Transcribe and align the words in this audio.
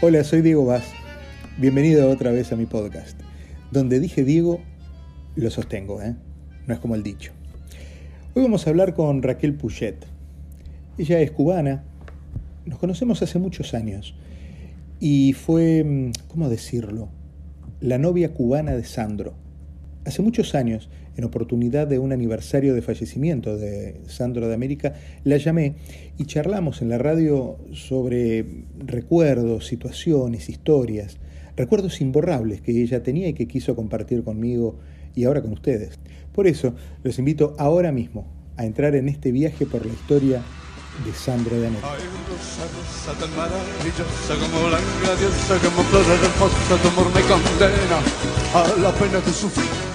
Hola, 0.00 0.22
soy 0.22 0.42
Diego 0.42 0.64
Vaz. 0.64 0.84
Bienvenido 1.56 2.08
otra 2.08 2.30
vez 2.30 2.52
a 2.52 2.56
mi 2.56 2.66
podcast. 2.66 3.18
Donde 3.72 3.98
dije 3.98 4.22
Diego, 4.22 4.60
lo 5.34 5.50
sostengo, 5.50 6.00
¿eh? 6.00 6.14
No 6.68 6.74
es 6.74 6.78
como 6.78 6.94
el 6.94 7.02
dicho. 7.02 7.32
Hoy 8.32 8.44
vamos 8.44 8.64
a 8.64 8.70
hablar 8.70 8.94
con 8.94 9.24
Raquel 9.24 9.54
Puchet. 9.54 10.06
Ella 10.98 11.18
es 11.18 11.32
cubana. 11.32 11.82
Nos 12.64 12.78
conocemos 12.78 13.22
hace 13.22 13.40
muchos 13.40 13.74
años. 13.74 14.14
Y 15.00 15.32
fue, 15.32 15.82
mm, 15.82 16.12
¿cómo 16.28 16.48
decirlo? 16.48 17.08
La 17.80 17.98
novia 17.98 18.32
cubana 18.32 18.76
de 18.76 18.84
Sandro. 18.84 19.34
Hace 20.04 20.22
muchos 20.22 20.54
años, 20.54 20.88
en 21.18 21.24
oportunidad 21.24 21.88
de 21.88 21.98
un 21.98 22.12
aniversario 22.12 22.74
de 22.74 22.82
fallecimiento 22.82 23.56
de 23.56 24.00
Sandro 24.06 24.46
de 24.46 24.54
América, 24.54 24.94
la 25.24 25.36
llamé 25.36 25.74
y 26.16 26.26
charlamos 26.26 26.80
en 26.80 26.88
la 26.90 26.98
radio 26.98 27.58
sobre 27.72 28.44
recuerdos, 28.78 29.66
situaciones, 29.66 30.48
historias, 30.48 31.18
recuerdos 31.56 32.00
imborrables 32.00 32.60
que 32.60 32.70
ella 32.70 33.02
tenía 33.02 33.28
y 33.28 33.34
que 33.34 33.48
quiso 33.48 33.74
compartir 33.74 34.22
conmigo 34.22 34.78
y 35.16 35.24
ahora 35.24 35.42
con 35.42 35.52
ustedes. 35.52 35.98
Por 36.32 36.46
eso, 36.46 36.74
los 37.02 37.18
invito 37.18 37.56
ahora 37.58 37.90
mismo 37.90 38.24
a 38.56 38.64
entrar 38.64 38.94
en 38.94 39.08
este 39.08 39.32
viaje 39.32 39.66
por 39.66 39.84
la 39.84 39.92
historia 39.92 40.40
de 41.04 41.12
Sandro 41.12 41.58
de 41.58 41.66
América. 41.66 41.88
Tan 43.18 43.36
maravillosa 43.36 44.38
como 44.38 44.68
la 44.68 44.78
amor 46.88 47.12
me 47.12 47.20
condena 47.22 47.98
a 48.54 48.80
la 48.80 48.92
pena. 48.92 49.87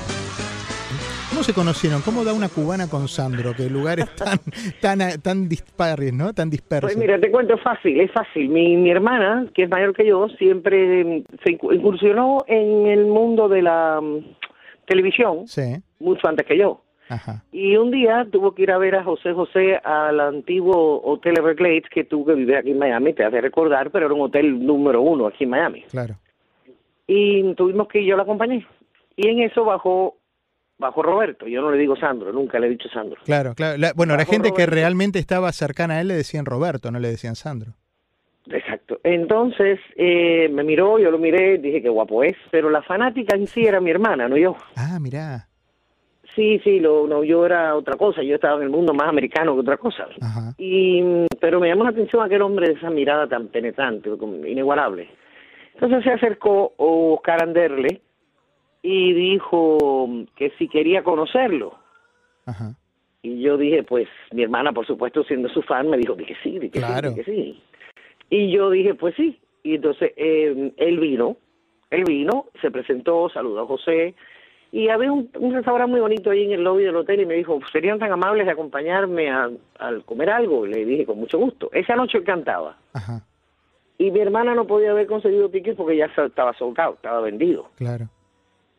¿Cómo 1.44 1.52
se 1.56 1.60
conocieron? 1.60 2.02
¿Cómo 2.04 2.24
da 2.24 2.32
una 2.34 2.48
cubana 2.48 2.90
con 2.90 3.10
Sandro? 3.10 3.54
Que 3.54 3.70
lugares 3.70 4.06
tan, 4.16 4.40
tan, 4.80 5.22
tan 5.22 5.50
dispares, 5.50 6.14
¿no? 6.14 6.32
Tan 6.34 6.50
dispersos. 6.50 6.88
Pues 6.94 6.98
mira, 6.98 7.20
te 7.20 7.30
cuento 7.30 7.58
fácil, 7.58 8.00
es 8.00 8.10
fácil. 8.14 8.48
Mi, 8.48 8.78
mi 8.78 8.90
hermana, 8.90 9.48
que 9.54 9.64
es 9.64 9.70
mayor 9.70 9.94
que 9.94 10.06
yo, 10.08 10.30
siempre 10.38 11.26
se 11.44 11.52
incu- 11.58 11.76
incursionó 11.76 12.46
en 12.48 12.88
el 12.88 13.08
mundo 13.08 13.50
de 13.50 13.62
la 13.62 14.00
mm, 14.02 14.20
televisión 14.88 15.46
Sí, 15.46 15.76
mucho 16.00 16.30
antes 16.30 16.46
que 16.48 16.58
yo. 16.58 16.82
ajá. 17.10 17.44
Y 17.52 17.76
un 17.76 17.92
día 17.92 18.26
tuvo 18.32 18.56
que 18.56 18.64
ir 18.64 18.72
a 18.72 18.78
ver 18.78 18.96
a 18.96 19.04
José 19.04 19.34
José 19.34 19.76
al 19.84 20.22
antiguo 20.22 21.02
Hotel 21.04 21.38
Everglades 21.40 21.84
que 21.94 22.06
tuvo 22.06 22.28
que 22.28 22.36
vivir 22.36 22.56
aquí 22.56 22.72
en 22.72 22.80
Miami, 22.80 23.12
te 23.12 23.26
hace 23.26 23.42
recordar, 23.42 23.92
pero 23.92 24.06
era 24.06 24.16
un 24.16 24.22
hotel 24.22 24.66
número 24.66 25.02
uno 25.02 25.28
aquí 25.28 25.44
en 25.44 25.50
Miami. 25.50 25.84
Claro. 25.92 26.16
Y 27.06 27.54
tuvimos 27.56 27.90
que 27.90 28.00
ir, 28.00 28.06
yo 28.08 28.16
la 28.16 28.24
acompañé. 28.24 28.66
Y 29.18 29.28
en 29.28 29.42
eso 29.42 29.66
bajó, 29.66 30.16
bajó 30.84 31.02
Roberto. 31.02 31.48
Yo 31.48 31.62
no 31.62 31.72
le 31.72 31.78
digo 31.78 31.96
Sandro, 31.96 32.32
nunca 32.32 32.60
le 32.60 32.68
he 32.68 32.70
dicho 32.70 32.88
Sandro. 32.90 33.20
Claro, 33.26 33.56
claro. 33.56 33.78
La- 33.78 33.94
bueno, 33.96 34.14
la 34.14 34.20
Bajo 34.20 34.32
gente 34.32 34.52
que 34.56 34.66
realmente 34.68 35.18
estaba 35.20 35.52
cercana 35.52 35.96
a 35.96 36.02
él 36.02 36.10
le 36.10 36.14
decían 36.16 36.46
Roberto, 36.46 36.92
no 36.92 37.00
le 37.00 37.08
decían 37.10 37.36
Sandro. 37.36 37.74
Exacto. 38.50 39.00
Entonces 39.04 39.80
eh, 39.96 40.50
me 40.50 40.64
miró, 40.64 41.00
yo 41.00 41.10
lo 41.12 41.18
miré, 41.18 41.58
dije 41.58 41.82
que 41.82 41.90
guapo 41.90 42.24
es, 42.24 42.36
pero 42.52 42.70
la 42.70 42.82
fanática 42.82 43.36
en 43.36 43.48
sí 43.48 43.66
era 43.66 43.80
mi 43.80 43.90
hermana, 43.90 44.28
no 44.28 44.38
yo. 44.38 44.56
Ah, 44.76 45.00
mirá. 45.00 45.48
Sí, 46.36 46.60
sí, 46.64 46.80
lo, 46.80 47.06
no, 47.08 47.24
yo 47.24 47.46
era 47.46 47.76
otra 47.76 47.96
cosa, 47.96 48.24
yo 48.24 48.36
estaba 48.36 48.58
en 48.58 48.64
el 48.64 48.70
mundo 48.70 48.92
más 48.94 49.08
americano 49.08 49.54
que 49.54 49.60
otra 49.62 49.78
cosa. 49.78 50.08
Ajá. 50.20 50.54
Y, 50.58 51.26
pero 51.40 51.60
me 51.60 51.68
llamó 51.70 51.84
la 51.84 51.92
atención 51.92 52.24
aquel 52.24 52.42
hombre 52.42 52.68
de 52.70 52.74
esa 52.74 52.90
mirada 52.90 53.28
tan 53.28 53.48
penetrante, 53.50 54.10
inigualable. 54.48 55.10
Entonces 55.76 56.04
se 56.04 56.12
acercó 56.12 56.74
Oscar 56.78 57.44
Anderle 57.44 58.02
y 58.84 59.14
dijo 59.14 60.08
que 60.36 60.52
si 60.60 60.68
quería 60.68 61.04
conocerlo. 61.04 61.74
Ajá. 62.46 62.76
Y 63.22 63.42
yo 63.42 63.58
dije, 63.58 63.84
pues, 63.84 64.08
mi 64.32 64.44
hermana, 64.44 64.74
por 64.74 64.86
supuesto, 64.86 65.24
siendo 65.24 65.48
su 65.50 65.62
fan, 65.62 65.90
me 65.90 65.98
dijo, 65.98 66.14
di 66.14 66.26
que 66.26 66.36
sí, 66.44 66.60
que 66.60 66.70
Claro. 66.70 67.10
sí, 67.12 67.16
que 67.16 67.24
sí. 67.24 67.64
Y 68.30 68.52
yo 68.52 68.70
dije, 68.70 68.94
pues 68.96 69.16
sí. 69.16 69.40
Y 69.64 69.76
entonces 69.76 70.12
eh, 70.18 70.74
él 70.76 71.00
vino, 71.00 71.38
él 71.90 72.04
vino, 72.04 72.48
se 72.62 72.70
presentó, 72.70 73.30
saludó 73.30 73.62
a 73.62 73.66
José, 73.66 74.14
y 74.74 74.90
había 74.90 75.12
un, 75.12 75.30
un 75.40 75.54
restaurante 75.54 75.92
muy 75.92 76.02
bonito 76.02 76.32
ahí 76.32 76.44
en 76.44 76.52
el 76.52 76.64
lobby 76.64 76.84
del 76.84 76.96
hotel 76.98 77.22
y 77.22 77.26
me 77.26 77.36
dijo, 77.36 77.60
¿serían 77.72 78.00
tan 78.00 78.12
amables 78.12 78.46
de 78.46 78.52
acompañarme 78.52 79.30
a, 79.32 79.50
al 79.80 80.04
comer 80.04 80.32
algo? 80.32 80.66
Y 80.66 80.74
le 80.74 80.84
dije, 80.84 81.06
con 81.06 81.20
mucho 81.20 81.38
gusto. 81.38 81.70
Esa 81.72 81.96
noche 81.96 82.18
él 82.18 82.24
cantaba. 82.26 82.76
Ajá. 82.92 83.22
Y 84.00 84.10
mi 84.12 84.20
hermana 84.20 84.56
no 84.56 84.66
podía 84.66 84.92
haber 84.92 85.06
conseguido 85.08 85.48
tickets 85.50 85.78
porque 85.78 85.96
ya 85.96 86.06
estaba 86.06 86.54
sold 86.56 86.78
out, 86.80 86.96
estaba 86.96 87.22
vendido. 87.22 87.70
Claro. 87.78 88.10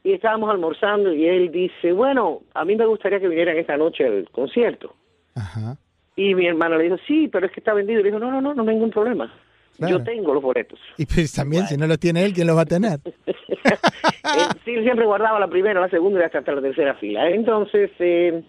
Y 0.05 0.13
estábamos 0.13 0.51
almorzando 0.51 1.13
y 1.15 1.27
él 1.27 1.51
dice, 1.51 1.93
bueno, 1.93 2.43
a 2.53 2.65
mí 2.67 2.77
me 2.77 2.85
gustaría 2.85 3.19
que 3.19 3.27
vinieran 3.27 3.57
esta 3.57 3.77
noche 3.79 4.07
al 4.07 4.29
concierto. 4.31 4.95
Ajá. 5.35 5.79
Y 6.15 6.35
mi 6.35 6.47
hermana 6.47 6.77
le 6.77 6.85
dijo, 6.85 6.97
sí, 7.07 7.29
pero 7.29 7.47
es 7.47 7.53
que 7.53 7.61
está 7.61 7.73
vendido. 7.73 8.01
Y 8.01 8.05
le 8.05 8.11
dijo, 8.11 8.19
no, 8.19 8.31
no, 8.31 8.41
no, 8.41 8.55
no 8.55 8.63
hay 8.63 8.77
ningún 8.77 8.91
problema. 8.91 9.33
Claro. 9.79 9.99
Yo 9.99 10.05
tengo 10.05 10.35
los 10.35 10.43
boletos. 10.43 10.79
Y 10.99 11.07
pues 11.07 11.33
también, 11.33 11.67
si 11.67 11.77
no 11.77 11.87
lo 11.87 11.97
tiene 11.97 12.25
él, 12.25 12.33
¿quién 12.35 12.47
lo 12.47 12.55
va 12.55 12.63
a 12.63 12.67
tener? 12.67 13.01
Él 13.27 14.49
sí, 14.65 14.75
siempre 14.83 15.07
guardaba 15.07 15.41
la 15.41 15.49
primera, 15.49 15.81
la 15.81 15.89
segunda 15.89 16.21
y 16.21 16.23
hasta 16.25 16.41
la 16.53 16.61
tercera 16.61 16.95
fila. 16.95 17.29
Entonces, 17.31 17.91
eh, 17.99 18.43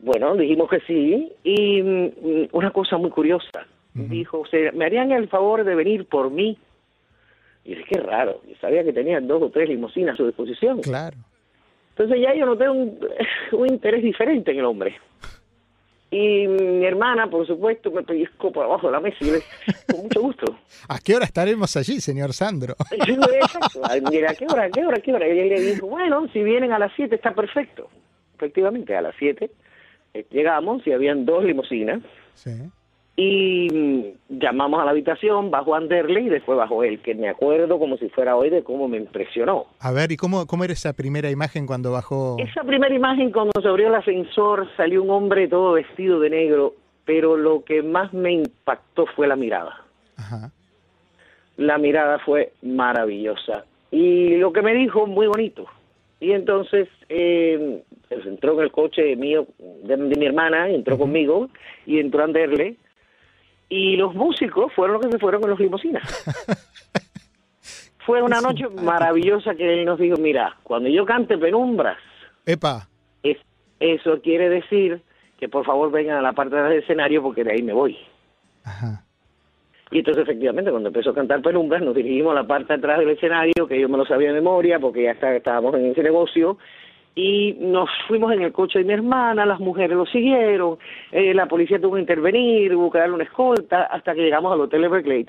bueno, 0.00 0.34
dijimos 0.36 0.70
que 0.70 0.80
sí. 0.80 1.32
Y 1.42 1.82
mm, 1.82 2.48
una 2.52 2.70
cosa 2.70 2.96
muy 2.96 3.10
curiosa. 3.10 3.66
Dijo, 3.94 4.40
o 4.40 4.46
sea, 4.46 4.72
¿me 4.72 4.86
harían 4.86 5.12
el 5.12 5.28
favor 5.28 5.64
de 5.64 5.74
venir 5.74 6.06
por 6.06 6.30
mí? 6.30 6.56
Y 7.64 7.70
dije, 7.70 7.84
qué 7.90 8.00
raro. 8.00 8.40
Yo 8.48 8.54
sabía 8.60 8.82
que 8.84 8.92
tenían 8.92 9.26
dos 9.26 9.42
o 9.42 9.50
tres 9.50 9.68
limusinas 9.68 10.14
a 10.14 10.16
su 10.16 10.26
disposición. 10.26 10.80
Claro. 10.80 11.16
Entonces 11.90 12.20
ya 12.20 12.34
yo 12.34 12.46
noté 12.46 12.68
un, 12.68 12.98
un 13.52 13.68
interés 13.68 14.02
diferente 14.02 14.50
en 14.50 14.58
el 14.58 14.64
hombre. 14.64 14.96
Y 16.12 16.46
mi 16.46 16.84
hermana, 16.84 17.26
por 17.30 17.46
supuesto, 17.46 17.90
me 17.90 18.02
pellizcó 18.02 18.52
por 18.52 18.66
abajo 18.66 18.88
de 18.88 18.92
la 18.92 19.00
mesa 19.00 19.16
y 19.22 19.28
yo 19.28 19.32
le 19.32 19.42
con 19.90 20.02
mucho 20.02 20.20
gusto. 20.20 20.58
¿A 20.88 20.98
qué 20.98 21.16
hora 21.16 21.24
estaremos 21.24 21.74
allí, 21.74 22.00
señor 22.00 22.34
Sandro? 22.34 22.74
Yo 23.06 23.14
¿a 23.14 24.34
qué 24.34 24.44
hora, 24.46 24.64
a 24.64 24.70
qué 24.70 24.84
hora, 24.84 24.96
a 24.98 25.00
qué 25.00 25.14
hora? 25.14 25.26
Y 25.26 25.38
él 25.38 25.48
le 25.48 25.60
dijo, 25.60 25.86
bueno, 25.86 26.28
si 26.32 26.42
vienen 26.42 26.72
a 26.72 26.78
las 26.78 26.92
7 26.96 27.14
está 27.14 27.34
perfecto. 27.34 27.88
Efectivamente, 28.36 28.94
a 28.94 29.00
las 29.00 29.14
7 29.18 29.50
eh, 30.12 30.26
llegamos 30.30 30.86
y 30.86 30.92
habían 30.92 31.24
dos 31.24 31.44
limusinas 31.44 32.02
Sí. 32.34 32.50
Y 33.16 33.68
mm, 33.70 34.38
llamamos 34.40 34.80
a 34.80 34.84
la 34.84 34.92
habitación, 34.92 35.50
bajó 35.50 35.74
Anderle 35.74 36.22
y 36.22 36.28
después 36.28 36.56
bajó 36.56 36.82
él, 36.82 37.00
que 37.00 37.14
me 37.14 37.28
acuerdo 37.28 37.78
como 37.78 37.96
si 37.98 38.08
fuera 38.08 38.36
hoy 38.36 38.48
de 38.50 38.62
cómo 38.62 38.88
me 38.88 38.96
impresionó. 38.96 39.66
A 39.80 39.92
ver, 39.92 40.12
¿y 40.12 40.16
cómo, 40.16 40.46
cómo 40.46 40.64
era 40.64 40.72
esa 40.72 40.94
primera 40.94 41.30
imagen 41.30 41.66
cuando 41.66 41.92
bajó? 41.92 42.36
Esa 42.38 42.62
primera 42.62 42.94
imagen 42.94 43.30
cuando 43.30 43.52
se 43.60 43.68
abrió 43.68 43.88
el 43.88 43.94
ascensor 43.94 44.66
salió 44.76 45.02
un 45.02 45.10
hombre 45.10 45.48
todo 45.48 45.72
vestido 45.72 46.20
de 46.20 46.30
negro, 46.30 46.74
pero 47.04 47.36
lo 47.36 47.64
que 47.64 47.82
más 47.82 48.12
me 48.14 48.32
impactó 48.32 49.06
fue 49.14 49.26
la 49.26 49.36
mirada. 49.36 49.84
Ajá. 50.16 50.50
La 51.58 51.76
mirada 51.76 52.18
fue 52.20 52.52
maravillosa 52.62 53.66
y 53.90 54.36
lo 54.36 54.52
que 54.52 54.62
me 54.62 54.74
dijo 54.74 55.06
muy 55.06 55.26
bonito. 55.26 55.66
Y 56.18 56.32
entonces 56.32 56.88
eh, 57.10 57.82
pues, 58.08 58.24
entró 58.24 58.54
en 58.54 58.60
el 58.60 58.72
coche 58.72 59.16
mío, 59.16 59.46
de, 59.58 59.96
de 59.96 60.16
mi 60.16 60.24
hermana, 60.24 60.68
entró 60.70 60.96
conmigo 60.96 61.50
y 61.84 61.98
entró 61.98 62.24
Anderle 62.24 62.76
y 63.74 63.96
los 63.96 64.14
músicos 64.14 64.70
fueron 64.74 64.94
los 64.94 65.06
que 65.06 65.12
se 65.12 65.18
fueron 65.18 65.40
con 65.40 65.48
los 65.50 65.58
limusinas. 65.58 66.02
Fue 68.04 68.20
una 68.20 68.40
noche 68.40 68.68
maravillosa 68.68 69.54
que 69.54 69.74
él 69.80 69.84
nos 69.84 69.98
dijo, 69.98 70.16
mira, 70.16 70.56
cuando 70.64 70.88
yo 70.88 71.06
cante 71.06 71.38
penumbras, 71.38 71.96
Epa. 72.44 72.88
es- 73.22 73.38
eso 73.78 74.20
quiere 74.20 74.48
decir 74.48 75.00
que 75.38 75.48
por 75.48 75.64
favor 75.64 75.90
vengan 75.92 76.16
a 76.18 76.22
la 76.22 76.32
parte 76.32 76.56
del 76.56 76.80
escenario 76.82 77.22
porque 77.22 77.44
de 77.44 77.52
ahí 77.52 77.62
me 77.62 77.72
voy. 77.72 77.96
Ajá. 78.64 79.04
Y 79.92 79.98
entonces 79.98 80.22
efectivamente 80.24 80.70
cuando 80.70 80.88
empezó 80.88 81.10
a 81.10 81.14
cantar 81.14 81.42
Penumbras 81.42 81.82
nos 81.82 81.94
dirigimos 81.94 82.32
a 82.32 82.40
la 82.42 82.46
parte 82.46 82.72
de 82.72 82.78
atrás 82.78 82.98
del 82.98 83.10
escenario, 83.10 83.66
que 83.68 83.78
yo 83.80 83.88
me 83.88 83.98
lo 83.98 84.04
sabía 84.06 84.28
de 84.28 84.34
memoria 84.34 84.78
porque 84.80 85.02
ya 85.04 85.10
está- 85.12 85.34
estábamos 85.36 85.74
en 85.74 85.86
ese 85.86 86.02
negocio, 86.02 86.58
y 87.14 87.54
nos 87.60 87.88
fuimos 88.08 88.32
en 88.32 88.42
el 88.42 88.52
coche 88.52 88.78
de 88.80 88.84
mi 88.86 88.92
hermana, 88.94 89.44
las 89.46 89.60
mujeres 89.60 89.96
lo 89.96 90.06
siguieron, 90.06 90.78
eh, 91.10 91.34
la 91.34 91.46
policía 91.46 91.78
tuvo 91.80 91.94
que 91.96 92.00
intervenir, 92.00 92.74
hubo 92.74 92.90
que 92.90 92.98
darle 92.98 93.14
una 93.16 93.24
escolta, 93.24 93.82
hasta 93.84 94.14
que 94.14 94.22
llegamos 94.22 94.52
al 94.52 94.60
Hotel 94.62 94.84
Everglades, 94.84 95.28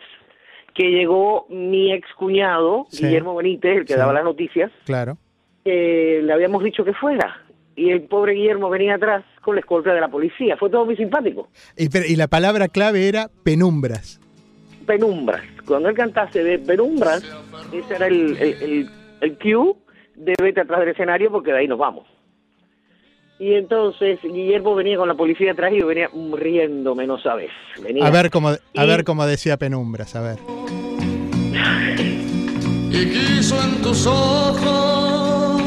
que 0.74 0.90
llegó 0.90 1.46
mi 1.50 1.92
ex 1.92 2.08
cuñado, 2.16 2.86
Sí. 2.90 3.06
Guillermo 3.06 3.36
Benítez, 3.36 3.78
el 3.80 3.86
que 3.86 3.94
Sí. 3.94 4.00
daba 4.00 4.14
las 4.14 4.24
noticias, 4.24 4.72
Claro. 4.86 5.18
le 5.66 6.32
habíamos 6.34 6.64
dicho 6.64 6.84
que 6.86 6.94
fuera. 6.94 7.38
Y 7.76 7.90
el 7.90 8.04
pobre 8.04 8.34
Guillermo 8.34 8.70
venía 8.70 8.96
atrás 8.96 9.24
con 9.42 9.56
la 9.56 9.62
escolta 9.62 9.94
de 9.94 10.00
la 10.00 10.08
policía. 10.08 10.56
Fue 10.58 10.70
todo 10.70 10.86
muy 10.86 10.96
simpático. 10.96 11.48
Y, 11.76 11.90
pero- 11.90 12.06
y 12.08 12.16
la 12.16 12.28
palabra 12.28 12.68
clave 12.68 13.08
era 13.10 13.30
penumbras. 13.44 14.20
Penumbras. 14.86 15.42
Cuando 15.66 15.90
él 15.90 15.96
cantase 15.96 16.44
de 16.44 16.60
Penumbras, 16.60 17.24
ese 17.74 17.96
era 17.96 18.08
el, 18.08 18.38
el, 18.38 18.54
el, 18.62 18.90
el 19.22 19.38
cue 19.40 19.74
de 20.16 20.34
vete 20.42 20.62
atrás 20.62 20.80
del 20.82 20.90
escenario 20.90 21.32
porque 21.32 21.52
de 21.52 21.60
ahí 21.60 21.68
nos 21.68 21.78
vamos. 21.80 22.08
Y 23.40 23.56
entonces 23.56 24.20
Guillermo 24.22 24.76
venía 24.76 24.96
con 24.98 25.08
la 25.08 25.16
policía 25.16 25.52
atrás 25.54 25.74
y 25.74 25.80
yo 25.80 25.88
venía 25.88 26.10
riéndome, 26.34 27.06
no 27.08 27.18
sabes. 27.20 27.50
Venía 27.82 28.06
A 28.06 28.12
ver 28.12 28.30
cómo, 28.30 28.50
a 28.50 28.58
Y- 28.74 28.88
ver 28.88 29.04
cómo 29.04 29.26
decía 29.26 29.58
penumbras, 29.58 30.16
a 30.16 30.22
ver. 30.22 30.38
y 32.92 33.06
quiso 33.10 33.62
en 33.62 33.82
tus 33.82 34.06
ojos 34.06 35.62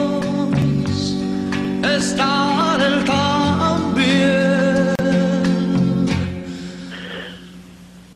estar 1.96 2.80
el 2.80 3.04
también. 3.04 4.94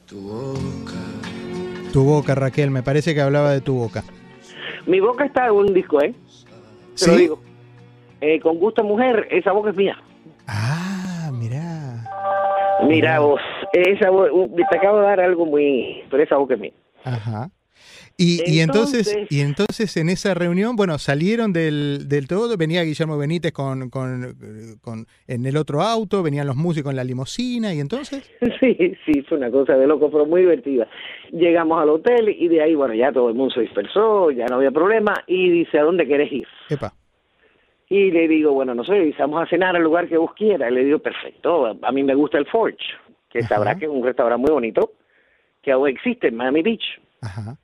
Tu 0.06 0.20
boca 0.20 0.94
Tu 1.92 2.04
boca, 2.04 2.34
Raquel, 2.36 2.70
me 2.70 2.82
parece 2.82 3.14
que 3.14 3.20
hablaba 3.20 3.50
de 3.52 3.60
tu 3.60 3.74
boca. 3.74 4.04
Mi 4.90 4.98
boca 4.98 5.24
está 5.24 5.46
en 5.46 5.52
un 5.52 5.72
disco, 5.72 6.02
¿eh? 6.02 6.12
Te 6.96 7.04
¿Sí? 7.04 7.10
lo 7.10 7.16
digo. 7.16 7.42
Eh, 8.20 8.40
con 8.40 8.58
gusto 8.58 8.82
mujer, 8.82 9.28
esa 9.30 9.52
boca 9.52 9.70
es 9.70 9.76
mía. 9.76 9.96
Ah, 10.48 11.30
mirá. 11.32 12.04
Mira 12.88 13.20
vos, 13.20 13.40
esa 13.72 14.10
uh, 14.10 14.56
te 14.56 14.76
acabo 14.76 14.98
de 14.98 15.04
dar 15.04 15.20
algo 15.20 15.46
muy... 15.46 16.02
Pero 16.10 16.24
esa 16.24 16.38
boca 16.38 16.54
es 16.54 16.60
mía. 16.60 16.72
Ajá. 17.04 17.50
Y, 18.22 18.42
y 18.44 18.60
entonces, 18.60 19.16
y 19.30 19.40
entonces 19.40 19.96
en 19.96 20.10
esa 20.10 20.34
reunión, 20.34 20.76
bueno, 20.76 20.98
salieron 20.98 21.54
del, 21.54 22.06
del 22.06 22.28
todo, 22.28 22.54
venía 22.58 22.82
Guillermo 22.82 23.16
Benítez 23.16 23.50
con, 23.52 23.88
con, 23.88 24.34
con- 24.82 25.06
en 25.26 25.46
el 25.46 25.56
otro 25.56 25.80
auto, 25.80 26.22
venían 26.22 26.46
los 26.46 26.54
músicos 26.56 26.90
en 26.90 26.96
la 26.96 27.04
limusina, 27.04 27.72
y 27.72 27.80
entonces, 27.80 28.22
Sí, 28.60 28.76
sí, 29.06 29.22
fue 29.22 29.38
una 29.38 29.50
cosa 29.50 29.74
de 29.78 29.86
loco, 29.86 30.10
pero 30.10 30.26
muy 30.26 30.42
divertida. 30.42 30.86
Llegamos 31.32 31.80
al 31.82 31.88
hotel 31.88 32.28
y 32.28 32.48
de 32.48 32.62
ahí, 32.62 32.74
bueno, 32.74 32.92
ya 32.92 33.10
todo 33.10 33.30
el 33.30 33.34
mundo 33.34 33.54
se 33.54 33.62
dispersó, 33.62 34.30
ya 34.30 34.44
no 34.50 34.56
había 34.56 34.70
problema, 34.70 35.14
y 35.26 35.48
dice, 35.50 35.78
¿a 35.78 35.84
dónde 35.84 36.06
querés 36.06 36.30
ir? 36.30 36.46
epa, 36.68 36.92
Y 37.88 38.10
le 38.10 38.28
digo, 38.28 38.52
bueno, 38.52 38.74
no 38.74 38.84
sé, 38.84 39.14
vamos 39.18 39.42
a 39.42 39.46
cenar 39.48 39.74
al 39.76 39.82
lugar 39.82 40.08
que 40.08 40.18
vos 40.18 40.34
quieras. 40.34 40.70
Le 40.70 40.84
digo, 40.84 40.98
perfecto, 40.98 41.74
a 41.82 41.90
mí 41.92 42.02
me 42.02 42.14
gusta 42.14 42.36
el 42.36 42.44
Forge, 42.46 42.76
que 43.30 43.38
Ajá. 43.40 43.48
sabrá 43.48 43.74
que 43.76 43.86
es 43.86 43.90
un 43.90 44.04
restaurante 44.04 44.42
muy 44.42 44.52
bonito, 44.52 44.92
que 45.62 45.72
aún 45.72 45.88
existe 45.88 46.28
en 46.28 46.36
Miami 46.36 46.60
Beach. 46.62 46.84
ajá, 47.22 47.56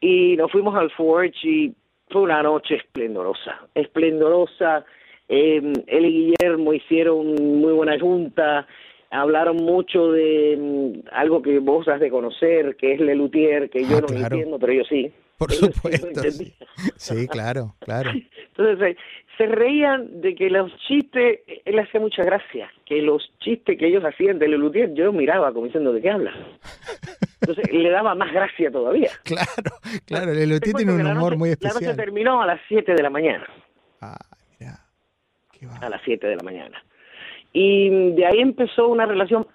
Y 0.00 0.36
nos 0.36 0.50
fuimos 0.50 0.74
al 0.76 0.90
Forge 0.92 1.32
y 1.42 1.72
fue 2.08 2.22
una 2.22 2.42
noche 2.42 2.76
esplendorosa, 2.76 3.60
esplendorosa. 3.74 4.84
Eh, 5.28 5.60
él 5.86 6.04
y 6.06 6.32
Guillermo 6.34 6.72
hicieron 6.72 7.34
muy 7.60 7.72
buena 7.72 7.98
junta, 8.00 8.66
hablaron 9.10 9.56
mucho 9.56 10.10
de 10.12 10.56
mm, 10.58 11.08
algo 11.12 11.42
que 11.42 11.58
vos 11.60 11.86
has 11.88 12.00
de 12.00 12.10
conocer, 12.10 12.76
que 12.76 12.94
es 12.94 13.00
Lelutier, 13.00 13.70
que 13.70 13.82
yo 13.84 13.98
Ah, 13.98 14.00
no 14.00 14.00
lo 14.00 14.06
claro. 14.08 14.36
entiendo, 14.36 14.58
pero 14.58 14.72
yo 14.72 14.84
sí. 14.84 15.12
por 15.38 15.52
Ellos 15.52 15.70
supuesto. 15.74 16.20
Sí. 16.96 17.28
claro, 17.28 17.74
claro. 17.80 18.10
Entonces 18.56 18.96
se 19.38 19.46
reían 19.46 20.20
de 20.20 20.34
que 20.34 20.50
los 20.50 20.70
chistes, 20.86 21.40
él 21.64 21.78
hacía 21.78 22.00
mucha 22.00 22.22
gracia, 22.24 22.70
que 22.84 23.00
los 23.00 23.30
chistes 23.38 23.78
que 23.78 23.86
ellos 23.86 24.04
hacían 24.04 24.38
de 24.38 24.48
Lelutier, 24.48 24.92
yo 24.94 25.12
miraba 25.12 25.52
como 25.52 25.66
diciendo, 25.66 25.92
¿de 25.92 26.02
qué 26.02 26.10
hablas? 26.10 26.34
Entonces 27.40 27.72
le 27.72 27.90
daba 27.90 28.14
más 28.14 28.32
gracia 28.32 28.70
todavía. 28.70 29.10
Claro, 29.24 29.70
claro, 30.04 30.32
el 30.32 30.60
Te 30.60 30.72
tiene 30.72 30.92
un 30.92 31.00
humor 31.06 31.14
noche- 31.32 31.36
muy 31.36 31.48
La 31.50 31.54
noche 31.54 31.68
especial. 31.68 31.96
terminó 31.96 32.42
a 32.42 32.46
las 32.46 32.60
7 32.68 32.92
de 32.94 33.02
la 33.02 33.10
mañana, 33.10 33.46
Ah, 34.00 34.18
mira, 34.58 34.80
qué 35.52 35.66
va. 35.66 35.76
a 35.76 35.88
las 35.88 36.02
7 36.04 36.26
de 36.26 36.36
la 36.36 36.42
mañana. 36.42 36.82
Y 37.52 38.12
de 38.14 38.26
ahí 38.26 38.40
empezó 38.40 38.88
una 38.88 39.06
relación 39.06 39.46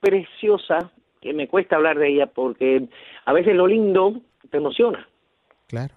preciosa, 0.00 0.90
que 1.20 1.32
me 1.32 1.48
cuesta 1.48 1.76
hablar 1.76 1.98
de 1.98 2.08
ella 2.08 2.26
porque 2.26 2.88
a 3.24 3.32
veces 3.32 3.54
lo 3.56 3.66
lindo 3.66 4.20
te 4.50 4.56
emociona. 4.56 5.06
Claro. 5.66 5.94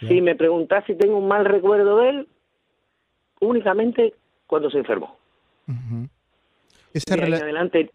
Si 0.00 0.20
me 0.20 0.34
preguntas 0.34 0.84
si 0.86 0.94
tengo 0.94 1.18
un 1.18 1.28
mal 1.28 1.44
recuerdo 1.44 1.98
de 1.98 2.08
él, 2.10 2.28
únicamente 3.40 4.14
cuando 4.46 4.70
se 4.70 4.78
enfermó. 4.78 5.16
Ujú. 5.68 6.08
Esa, 6.92 7.16
De 7.16 7.22
ahí 7.24 7.32
adelante, 7.34 7.90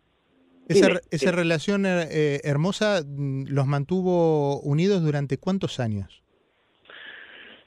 esa, 0.68 0.88
dime, 0.88 1.00
esa 1.12 1.32
relación 1.32 1.86
eh, 1.86 2.40
hermosa 2.44 3.02
mm, 3.06 3.46
los 3.50 3.66
mantuvo 3.68 4.60
unidos 4.62 5.04
durante 5.04 5.38
cuántos 5.38 5.80
años? 5.80 6.22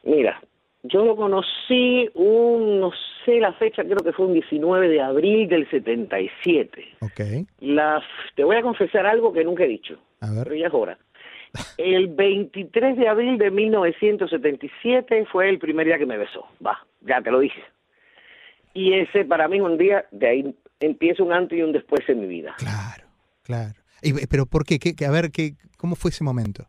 mira, 0.04 0.40
yo 0.84 1.04
lo 1.04 1.16
conocí 1.16 2.08
un, 2.14 2.80
no 2.80 2.92
sé 3.24 3.40
la 3.40 3.52
fecha, 3.54 3.84
creo 3.84 3.98
que 3.98 4.12
fue 4.12 4.26
un 4.26 4.32
19 4.32 4.88
de 4.88 5.00
abril 5.00 5.48
del 5.48 5.68
77. 5.68 6.82
Ok, 7.00 7.46
La, 7.60 8.02
te 8.34 8.44
voy 8.44 8.56
a 8.56 8.62
confesar 8.62 9.06
algo 9.06 9.32
que 9.32 9.44
nunca 9.44 9.64
he 9.64 9.68
dicho, 9.68 9.98
a 10.20 10.30
ver. 10.30 10.44
pero 10.44 10.56
ya 10.56 10.68
es 10.68 10.74
hora. 10.74 10.98
El 11.76 12.08
23 12.08 12.96
de 12.96 13.08
abril 13.08 13.38
de 13.38 13.50
1977 13.50 15.26
fue 15.32 15.48
el 15.48 15.58
primer 15.58 15.86
día 15.86 15.98
que 15.98 16.06
me 16.06 16.18
besó. 16.18 16.46
Va, 16.64 16.86
ya 17.00 17.20
te 17.20 17.30
lo 17.30 17.40
dije. 17.40 17.62
Y 18.74 18.94
ese 18.94 19.24
para 19.24 19.48
mí 19.48 19.56
es 19.56 19.62
un 19.62 19.78
día, 19.78 20.06
de 20.10 20.26
ahí 20.26 20.54
empieza 20.80 21.22
un 21.22 21.32
antes 21.32 21.58
y 21.58 21.62
un 21.62 21.72
después 21.72 22.08
en 22.08 22.20
mi 22.20 22.26
vida. 22.26 22.54
Claro, 22.58 23.04
claro. 23.42 23.74
Y, 24.02 24.26
pero 24.26 24.46
¿por 24.46 24.64
qué? 24.64 24.78
¿Qué- 24.78 24.94
a 25.04 25.10
ver, 25.10 25.30
¿qué, 25.32 25.54
¿cómo 25.76 25.96
fue 25.96 26.10
ese 26.10 26.22
momento? 26.24 26.64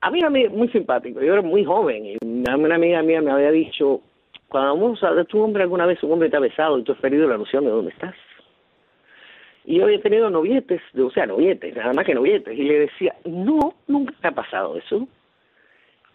A 0.00 0.10
mí 0.10 0.18
era 0.20 0.30
muy, 0.30 0.48
muy 0.48 0.68
simpático, 0.68 1.20
yo 1.22 1.32
era 1.32 1.42
muy 1.42 1.64
joven 1.64 2.04
y 2.06 2.16
una, 2.22 2.56
una 2.56 2.74
amiga 2.74 3.02
mía 3.02 3.20
me 3.22 3.30
había 3.32 3.50
dicho, 3.50 4.02
cuando 4.48 4.74
vamos 4.74 5.02
a 5.02 5.10
ver 5.10 5.26
tu 5.26 5.40
hombre 5.40 5.62
alguna 5.62 5.86
vez, 5.86 6.02
un 6.02 6.12
hombre 6.12 6.28
te 6.30 6.36
ha 6.36 6.40
besado 6.40 6.78
y 6.78 6.84
tú 6.84 6.92
has 6.92 6.98
perdido 6.98 7.26
la 7.28 7.38
noción 7.38 7.64
de 7.64 7.70
dónde 7.70 7.92
estás. 7.92 8.14
Y 9.64 9.78
yo 9.78 9.84
había 9.84 10.00
tenido 10.00 10.30
novietes, 10.30 10.80
o 10.96 11.10
sea, 11.10 11.26
novietes, 11.26 11.74
nada 11.74 11.92
más 11.92 12.04
que 12.06 12.14
novietes, 12.14 12.56
y 12.56 12.62
le 12.62 12.80
decía, 12.80 13.16
no, 13.24 13.74
nunca 13.88 14.14
me 14.22 14.28
ha 14.28 14.32
pasado 14.32 14.76
eso. 14.76 15.08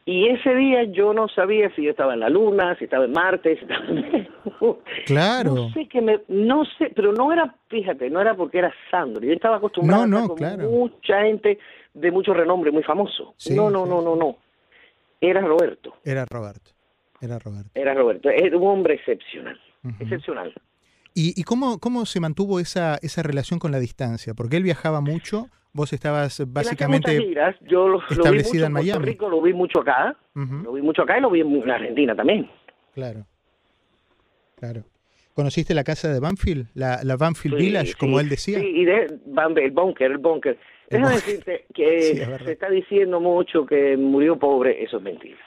Y 0.05 0.27
ese 0.29 0.55
día 0.55 0.83
yo 0.85 1.13
no 1.13 1.27
sabía 1.27 1.73
si 1.75 1.83
yo 1.83 1.91
estaba 1.91 2.15
en 2.15 2.21
la 2.21 2.29
luna, 2.29 2.75
si 2.77 2.85
estaba 2.85 3.05
en 3.05 3.11
Marte, 3.11 3.55
si 3.57 3.61
estaba 3.63 3.85
en... 3.85 4.27
Claro. 5.05 5.53
No 5.55 5.73
sé 5.73 5.87
que 5.87 6.01
me, 6.01 6.21
no 6.27 6.63
sé, 6.77 6.91
pero 6.95 7.13
no 7.13 7.31
era, 7.31 7.55
fíjate, 7.69 8.09
no 8.09 8.19
era 8.19 8.35
porque 8.35 8.57
era 8.59 8.73
Sandro. 8.89 9.23
Yo 9.23 9.33
estaba 9.33 9.57
acostumbrado 9.57 10.05
No, 10.07 10.17
a 10.17 10.19
no, 10.21 10.25
estar 10.25 10.27
con 10.29 10.37
claro. 10.37 10.69
mucha 10.69 11.21
gente 11.23 11.59
de 11.93 12.11
mucho 12.11 12.33
renombre, 12.33 12.71
muy 12.71 12.83
famoso. 12.83 13.33
Sí, 13.37 13.55
no, 13.55 13.69
no, 13.69 13.83
sí, 13.85 13.89
no, 13.89 14.01
no, 14.01 14.15
no. 14.15 14.37
Era 15.19 15.41
Roberto, 15.41 15.93
Era 16.03 16.25
Roberto. 16.25 16.71
Era 17.21 17.37
Roberto. 17.37 17.69
era 17.75 17.93
Roberto. 17.93 18.29
Era 18.29 18.57
un 18.57 18.67
hombre 18.67 18.95
excepcional, 18.95 19.59
excepcional. 19.99 20.51
¿Y, 21.13 21.39
y 21.39 21.43
cómo, 21.43 21.77
cómo 21.79 22.05
se 22.07 22.19
mantuvo 22.19 22.59
esa, 22.59 22.97
esa 23.03 23.21
relación 23.21 23.59
con 23.59 23.71
la 23.71 23.79
distancia? 23.79 24.33
Porque 24.33 24.57
él 24.57 24.63
viajaba 24.63 25.01
mucho, 25.01 25.47
vos 25.73 25.93
estabas 25.93 26.43
básicamente... 26.51 27.17
giras, 27.19 27.55
yo 27.61 27.87
lo, 27.87 27.97
lo 27.99 27.99
vi 28.07 28.13
establecida 28.13 28.69
mucho 28.69 28.79
en 28.81 28.85
Miami. 28.87 29.05
Rico, 29.05 29.29
lo 29.29 29.41
vi 29.41 29.53
mucho 29.53 29.79
acá, 29.81 30.15
lo 30.35 30.73
vi 30.73 30.81
mucho 30.81 31.01
acá 31.03 31.17
y 31.17 31.21
lo 31.21 31.29
vi 31.29 31.41
en 31.41 31.69
Argentina 31.69 32.15
también. 32.15 32.49
Claro, 32.93 33.25
claro. 34.57 34.83
¿Conociste 35.33 35.73
la 35.73 35.83
casa 35.85 36.11
de 36.11 36.19
Banfield? 36.19 36.67
La, 36.73 36.99
la 37.03 37.15
Banfield 37.15 37.57
Sí, 37.57 37.65
Village, 37.65 37.93
como 37.97 38.19
él 38.19 38.27
decía. 38.27 38.59
Sí, 38.59 38.65
y 38.67 38.85
de, 38.85 39.05
el 39.05 39.71
bunker, 39.71 40.11
el 40.11 40.17
bunker. 40.17 40.57
El 40.89 40.99
Déjame 41.01 41.13
búnker. 41.13 41.25
decirte 41.25 41.65
que 41.73 42.01
Sí, 42.01 42.19
es 42.21 42.27
verdad. 42.27 42.45
se 42.45 42.51
está 42.51 42.69
diciendo 42.69 43.19
mucho 43.21 43.65
que 43.65 43.95
murió 43.95 44.37
pobre, 44.37 44.83
eso 44.83 44.97
es 44.97 45.03
mentira. 45.03 45.37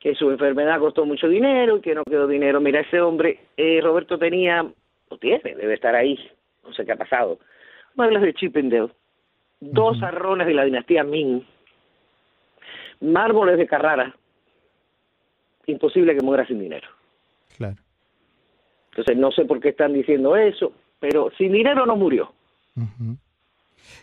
Que 0.00 0.14
su 0.14 0.30
enfermedad 0.30 0.78
costó 0.80 1.06
mucho 1.06 1.28
dinero 1.28 1.78
y 1.78 1.80
que 1.80 1.94
no 1.94 2.02
quedó 2.04 2.26
dinero. 2.26 2.60
Mira, 2.60 2.80
ese 2.80 3.00
hombre, 3.00 3.38
eh, 3.56 3.80
Roberto 3.82 4.18
tenía, 4.18 4.66
o 5.08 5.18
tiene, 5.18 5.54
debe 5.54 5.74
estar 5.74 5.94
ahí, 5.94 6.18
no 6.64 6.72
sé 6.74 6.84
qué 6.84 6.92
ha 6.92 6.96
pasado, 6.96 7.38
muebles 7.96 8.22
de 8.22 8.34
Chippendale, 8.34 8.92
dos 9.60 9.96
Ujú. 9.96 10.06
arrones 10.06 10.46
de 10.46 10.54
la 10.54 10.64
dinastía 10.64 11.02
Ming, 11.04 11.42
mármoles 13.00 13.58
de 13.58 13.66
Carrara, 13.66 14.14
imposible 15.66 16.16
que 16.16 16.22
muera 16.22 16.46
sin 16.46 16.60
dinero. 16.60 16.88
Claro. 17.56 17.76
Entonces 18.90 19.16
no 19.16 19.30
sé 19.32 19.44
por 19.44 19.60
qué 19.60 19.70
están 19.70 19.92
diciendo 19.92 20.36
eso, 20.36 20.72
pero 21.00 21.30
sin 21.36 21.52
dinero 21.52 21.84
no 21.86 21.96
murió. 21.96 22.32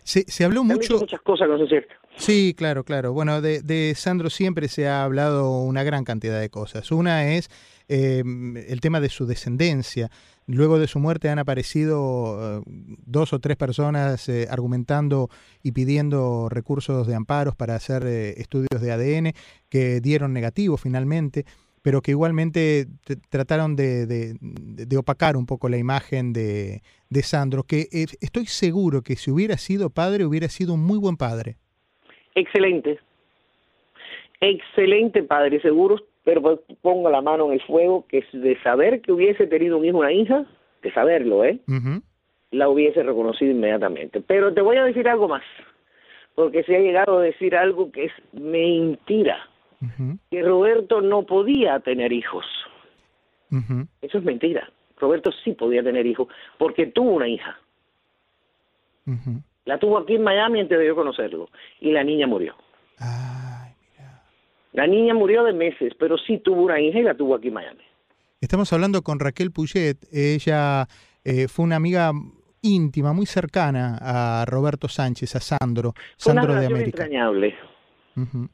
Se, 0.04 0.22
se 0.24 0.44
habló 0.44 0.64
mucho... 0.64 1.00
muchas 1.00 1.22
cosas 1.22 1.48
que 1.48 1.52
no 1.54 1.58
son 1.60 1.68
ciertas. 1.68 1.98
Sí, 2.16 2.54
claro, 2.56 2.84
claro. 2.84 3.12
Bueno, 3.14 3.42
de, 3.42 3.62
de 3.62 3.94
Sandro 3.96 4.30
siempre 4.30 4.68
se 4.68 4.88
ha 4.88 5.04
hablado 5.04 5.62
una 5.62 5.84
gran 5.84 6.04
cantidad 6.04 6.40
de 6.40 6.50
cosas. 6.50 6.92
Una 6.92 7.34
es 7.34 7.50
eh, 7.94 8.24
el 8.68 8.80
tema 8.82 9.00
de 9.00 9.10
su 9.10 9.26
descendencia. 9.26 10.10
Luego 10.48 10.80
de 10.80 10.88
su 10.88 11.00
muerte 11.00 11.30
han 11.30 11.40
aparecido 11.40 12.60
eh, 12.60 12.64
dos 13.06 13.32
o 13.34 13.40
tres 13.40 13.56
personas 13.56 14.28
eh, 14.30 14.48
argumentando 14.50 15.30
y 15.62 15.72
pidiendo 15.74 16.50
recursos 16.50 17.06
de 17.08 17.16
amparos 17.16 17.56
para 17.56 17.76
hacer 17.76 18.04
eh, 18.06 18.32
estudios 18.42 18.82
de 18.82 18.92
ADN 18.92 19.34
que 19.70 20.02
dieron 20.02 20.34
negativo 20.34 20.76
finalmente, 20.78 21.46
pero 21.82 22.02
que 22.02 22.12
igualmente 22.12 22.88
trataron 23.30 23.76
de, 23.76 24.06
de- 24.06 24.36
de 24.42 24.98
opacar 24.98 25.38
un 25.38 25.46
poco 25.46 25.70
la 25.70 25.78
imagen 25.78 26.34
de, 26.34 26.82
de 27.10 27.24
Sandro, 27.24 27.64
que 27.64 27.88
estoy 27.92 28.46
seguro 28.48 29.02
que 29.02 29.16
si 29.16 29.32
hubiera 29.32 29.58
sido 29.58 29.90
padre 29.90 30.26
hubiera 30.26 30.48
sido 30.50 30.74
un 30.74 30.82
muy 30.82 30.98
buen 30.98 31.16
padre. 31.18 31.58
Excelente. 32.36 33.00
Excelente 34.42 35.24
padre, 35.24 35.62
seguro, 35.62 35.96
pero 36.24 36.42
pues, 36.42 36.60
pongo 36.82 37.10
la 37.10 37.22
mano 37.22 37.48
en 37.48 37.54
el 37.54 37.62
fuego 37.62 38.06
que 38.08 38.26
de 38.32 38.60
saber 38.62 39.02
que 39.02 39.12
hubiese 39.12 39.48
tenido 39.48 39.78
un 39.78 39.86
hijo 39.86 39.98
una 39.98 40.12
hija, 40.12 40.46
de 40.82 40.92
saberlo, 40.94 41.44
¿eh? 41.44 41.60
La 42.52 42.70
hubiese 42.70 43.04
reconocido 43.04 43.52
inmediatamente. 43.52 44.22
Pero 44.22 44.54
te 44.54 44.62
voy 44.62 44.78
a 44.78 44.84
decir 44.84 45.08
algo 45.08 45.28
más, 45.28 45.44
porque 46.36 46.64
se 46.64 46.76
ha 46.76 46.80
llegado 46.80 47.18
a 47.18 47.22
decir 47.22 47.56
algo 47.56 47.92
que 47.92 48.06
es 48.06 48.14
mentira, 48.34 49.38
que 50.30 50.42
Roberto 50.42 51.02
no 51.02 51.24
podía 51.24 51.80
tener 51.80 52.12
hijos. 52.14 52.46
Eso 54.02 54.18
es 54.18 54.24
mentira. 54.24 54.70
Roberto 54.98 55.32
sí 55.44 55.52
podía 55.54 55.84
tener 55.84 56.06
hijos, 56.06 56.28
porque 56.58 56.88
tuvo 56.88 57.12
una 57.12 57.28
hija. 57.28 57.60
La 59.66 59.78
tuvo 59.78 59.98
aquí 59.98 60.16
en 60.16 60.24
Miami 60.24 60.62
antes 60.62 60.78
de 60.78 60.88
yo 60.88 60.96
conocerlo, 60.96 61.50
y 61.80 61.92
la 61.92 62.04
niña 62.04 62.28
murió. 62.28 62.56
La 64.74 64.88
niña 64.88 65.14
murió 65.14 65.44
de 65.44 65.54
meses, 65.54 65.94
pero 66.00 66.18
sí 66.18 66.40
tuvo 66.40 66.64
una 66.64 66.80
hija 66.80 67.00
y 67.00 67.04
la 67.04 67.16
tuvo 67.16 67.36
aquí 67.36 67.48
en 67.50 67.54
Miami. 67.56 67.82
Estamos 68.42 68.72
hablando 68.74 69.02
con 69.04 69.20
Raquel 69.20 69.52
Puget. 69.52 69.98
Ella 70.12 70.88
eh, 71.24 71.48
fue 71.48 71.64
una 71.66 71.76
amiga 71.78 72.12
íntima, 72.62 73.14
muy 73.14 73.26
cercana 73.26 73.98
a 74.02 74.46
Roberto 74.46 74.88
Sánchez, 74.88 75.36
a 75.36 75.40
Sandro, 75.40 75.94
Fue 76.18 76.34
una 76.34 76.42
Sandro 76.44 76.60
de 76.60 76.66
América. 76.68 77.04
entrañable. 77.04 77.56
Ujú. 78.16 78.50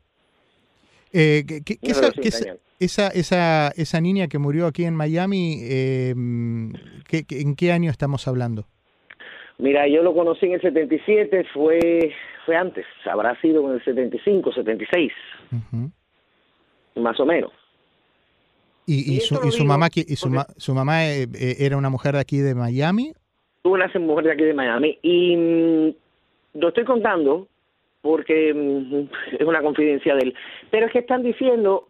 Eh, 1.11 1.43
¿qué- 1.47 1.61
qué- 1.63 1.77
Una 1.81 1.91
esa, 1.91 2.11
qué 2.11 2.27
esa- 2.27 2.37
entrañable. 2.37 2.61
esa, 2.79 3.07
esa, 3.09 3.67
esa 3.75 4.01
niña 4.01 4.27
que 4.27 4.37
murió 4.37 4.67
aquí 4.67 4.83
en 4.85 4.95
Miami, 4.95 5.59
eh, 5.63 6.13
¿qué- 7.07 7.23
qué- 7.25 7.41
¿en 7.41 7.55
qué 7.55 7.71
año 7.71 7.89
estamos 7.91 8.27
hablando? 8.27 8.65
Mira, 9.57 9.87
yo 9.87 10.03
lo 10.03 10.13
conocí 10.13 10.45
en 10.45 10.53
el 10.53 10.61
77, 10.61 11.45
fue, 11.53 12.13
fue 12.45 12.55
antes, 12.55 12.85
habrá 13.11 13.39
sido 13.41 13.67
en 13.69 13.75
el 13.75 13.83
75, 13.83 14.53
76, 14.53 15.11
Ujú. 15.51 15.91
Más 17.01 17.19
o 17.19 17.25
menos. 17.25 17.51
¿Y, 18.85 19.13
y 19.13 19.17
Y 19.17 19.19
su, 19.21 19.35
y 19.35 19.51
su 19.51 19.57
digo 19.59 19.65
mamá, 19.65 19.87
y 19.93 20.15
su, 20.15 20.29
ma- 20.29 20.47
su 20.57 20.73
mamá 20.73 21.05
eh, 21.07 21.27
eh, 21.33 21.55
era 21.59 21.77
una 21.77 21.89
mujer 21.89 22.13
de 22.15 22.19
aquí 22.21 22.37
de 22.39 22.55
Miami? 22.55 23.13
Una 23.63 23.87
mujer 23.99 24.25
de 24.25 24.31
aquí 24.31 24.43
de 24.43 24.53
Miami. 24.53 24.97
Y 25.01 25.35
mm, 25.37 26.59
lo 26.59 26.67
estoy 26.69 26.85
contando 26.85 27.47
porque 28.01 28.53
mm, 28.53 29.35
es 29.39 29.47
una 29.47 29.61
confidencia 29.61 30.15
de 30.15 30.21
él. 30.23 30.35
Pero 30.71 30.87
es 30.87 30.91
que 30.91 30.99
están 30.99 31.21
diciendo 31.23 31.89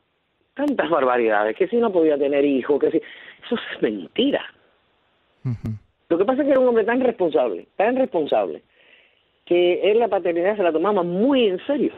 tantas 0.55 0.89
barbaridades, 0.89 1.55
que 1.55 1.67
si 1.69 1.77
no 1.77 1.91
podía 1.91 2.17
tener 2.17 2.43
hijos, 2.43 2.79
que 2.81 2.91
si... 2.91 2.97
Eso 2.97 3.55
es 3.75 3.81
mentira. 3.81 4.43
Lo 6.09 6.17
que 6.17 6.25
pasa 6.25 6.41
es 6.41 6.45
que 6.45 6.51
era 6.51 6.59
un 6.59 6.67
hombre 6.67 6.83
tan 6.83 6.99
responsable, 6.99 7.67
tan 7.77 7.95
responsable, 7.95 8.61
que 9.45 9.89
él 9.89 9.99
la 9.99 10.09
paternidad 10.09 10.57
se 10.57 10.63
la 10.63 10.73
tomaba 10.73 11.01
muy 11.01 11.47
en 11.47 11.65
serio. 11.65 11.93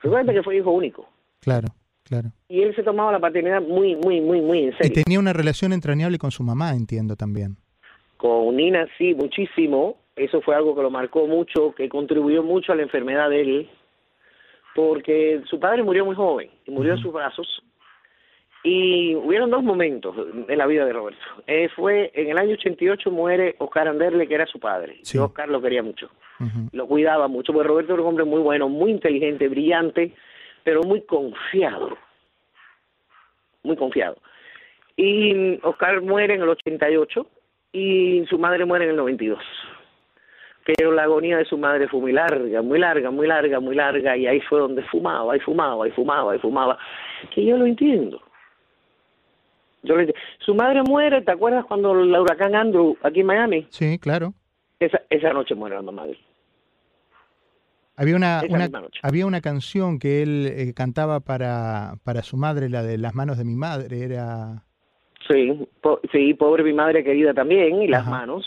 Recuerda 0.00 0.32
que 0.32 0.42
fue 0.42 0.56
hijo 0.56 0.72
único. 0.72 1.08
Claro, 1.40 1.68
claro. 2.04 2.30
Y 2.48 2.62
él 2.62 2.74
se 2.74 2.82
tomaba 2.82 3.12
la 3.12 3.20
paternidad 3.20 3.62
muy, 3.62 3.96
muy, 3.96 4.20
muy, 4.20 4.40
muy 4.40 4.58
en 4.64 4.68
Y 4.70 4.72
serio. 4.72 5.02
tenía 5.04 5.18
una 5.18 5.32
relación 5.32 5.72
entrañable 5.72 6.18
con 6.18 6.30
su 6.30 6.42
mamá, 6.42 6.72
entiendo 6.74 7.16
también. 7.16 7.56
Con 8.16 8.56
Nina 8.56 8.86
sí, 8.98 9.14
muchísimo. 9.14 9.98
Eso 10.14 10.40
fue 10.42 10.54
algo 10.54 10.74
que 10.76 10.82
lo 10.82 10.90
marcó 10.90 11.26
mucho, 11.26 11.74
que 11.74 11.88
contribuyó 11.88 12.42
mucho 12.42 12.72
a 12.72 12.76
la 12.76 12.82
enfermedad 12.82 13.30
de 13.30 13.40
él, 13.40 13.70
porque 14.74 15.42
su 15.48 15.58
padre 15.58 15.82
murió 15.82 16.04
muy 16.04 16.14
joven 16.14 16.50
y 16.66 16.70
murió 16.70 16.94
en 16.94 16.98
sus 17.00 17.12
brazos. 17.12 17.62
Y 18.64 19.16
hubieron 19.16 19.50
dos 19.50 19.64
momentos 19.64 20.14
en 20.48 20.56
la 20.58 20.66
vida 20.66 20.84
de 20.84 20.92
Roberto. 20.92 21.18
Eh, 21.48 21.68
fue 21.74 22.12
en 22.14 22.30
el 22.30 22.38
año 22.38 22.52
88 22.52 23.10
muere 23.10 23.56
Oscar 23.58 23.88
Anderle, 23.88 24.28
que 24.28 24.34
era 24.36 24.46
su 24.46 24.60
padre. 24.60 24.98
Sí. 25.02 25.18
Yo 25.18 25.24
Oscar 25.24 25.48
lo 25.48 25.60
quería 25.60 25.82
mucho, 25.82 26.08
lo 26.72 26.86
cuidaba 26.86 27.26
mucho, 27.26 27.52
porque 27.52 27.66
Roberto 27.68 27.94
era 27.94 28.02
un 28.02 28.08
hombre 28.10 28.24
muy 28.24 28.40
bueno, 28.40 28.68
muy 28.68 28.92
inteligente, 28.92 29.48
brillante, 29.48 30.14
pero 30.64 30.82
muy 30.82 31.02
confiado. 31.02 31.96
Muy 33.62 33.76
confiado. 33.76 34.16
Y 34.96 35.58
Oscar 35.64 36.00
muere 36.02 36.34
en 36.34 36.42
el 36.42 36.48
88 36.48 37.26
y 37.72 38.24
su 38.28 38.38
madre 38.38 38.64
muere 38.64 38.84
en 38.84 38.90
el 38.90 38.96
92. 38.96 39.38
Pero 40.64 40.92
la 40.92 41.04
agonía 41.04 41.38
de 41.38 41.44
su 41.44 41.58
madre 41.58 41.88
fue 41.88 42.00
muy 42.00 42.12
larga, 42.12 42.62
muy 42.62 42.78
larga, 42.78 43.10
muy 43.10 43.26
larga, 43.26 43.58
muy 43.58 43.74
larga, 43.74 44.16
y 44.16 44.26
ahí 44.28 44.40
fue 44.42 44.60
donde 44.60 44.82
fumaba, 44.84 45.36
y 45.36 45.40
fumaba, 45.40 45.88
y 45.88 45.90
fumaba, 45.90 46.36
y 46.36 46.38
fumaba. 46.38 46.78
Que 47.34 47.44
yo 47.44 47.56
lo 47.56 47.66
entiendo. 47.66 48.20
Yo 49.82 49.96
enti- 49.96 50.14
Su 50.38 50.54
madre 50.54 50.82
muere, 50.82 51.22
¿te 51.22 51.32
acuerdas 51.32 51.64
cuando 51.64 51.92
el 52.00 52.14
huracán 52.16 52.54
Andrew 52.54 52.96
aquí 53.02 53.20
en 53.20 53.26
Miami? 53.26 53.66
Sí, 53.70 53.98
claro. 53.98 54.34
Esa, 54.78 55.00
esa 55.10 55.32
noche 55.32 55.56
muere 55.56 55.74
la 55.74 55.82
mamá 55.82 56.04
de 56.06 56.12
él. 56.12 56.18
Había 57.96 58.16
una, 58.16 58.42
había 59.02 59.26
una 59.26 59.40
canción 59.40 59.98
que 59.98 60.22
él 60.22 60.46
eh, 60.46 60.72
cantaba 60.74 61.20
para, 61.20 61.94
para 62.04 62.22
su 62.22 62.36
madre, 62.36 62.68
la 62.68 62.82
de 62.82 62.98
Las 62.98 63.14
manos 63.14 63.38
de 63.38 63.44
mi 63.44 63.54
madre, 63.54 64.02
era... 64.02 64.64
Sí, 65.28 65.68
po- 65.80 66.00
sí, 66.10 66.34
pobre 66.34 66.64
mi 66.64 66.72
madre 66.72 67.04
querida 67.04 67.32
también, 67.32 67.82
y 67.82 67.88
las 67.88 68.02
Ajá. 68.02 68.10
manos. 68.10 68.44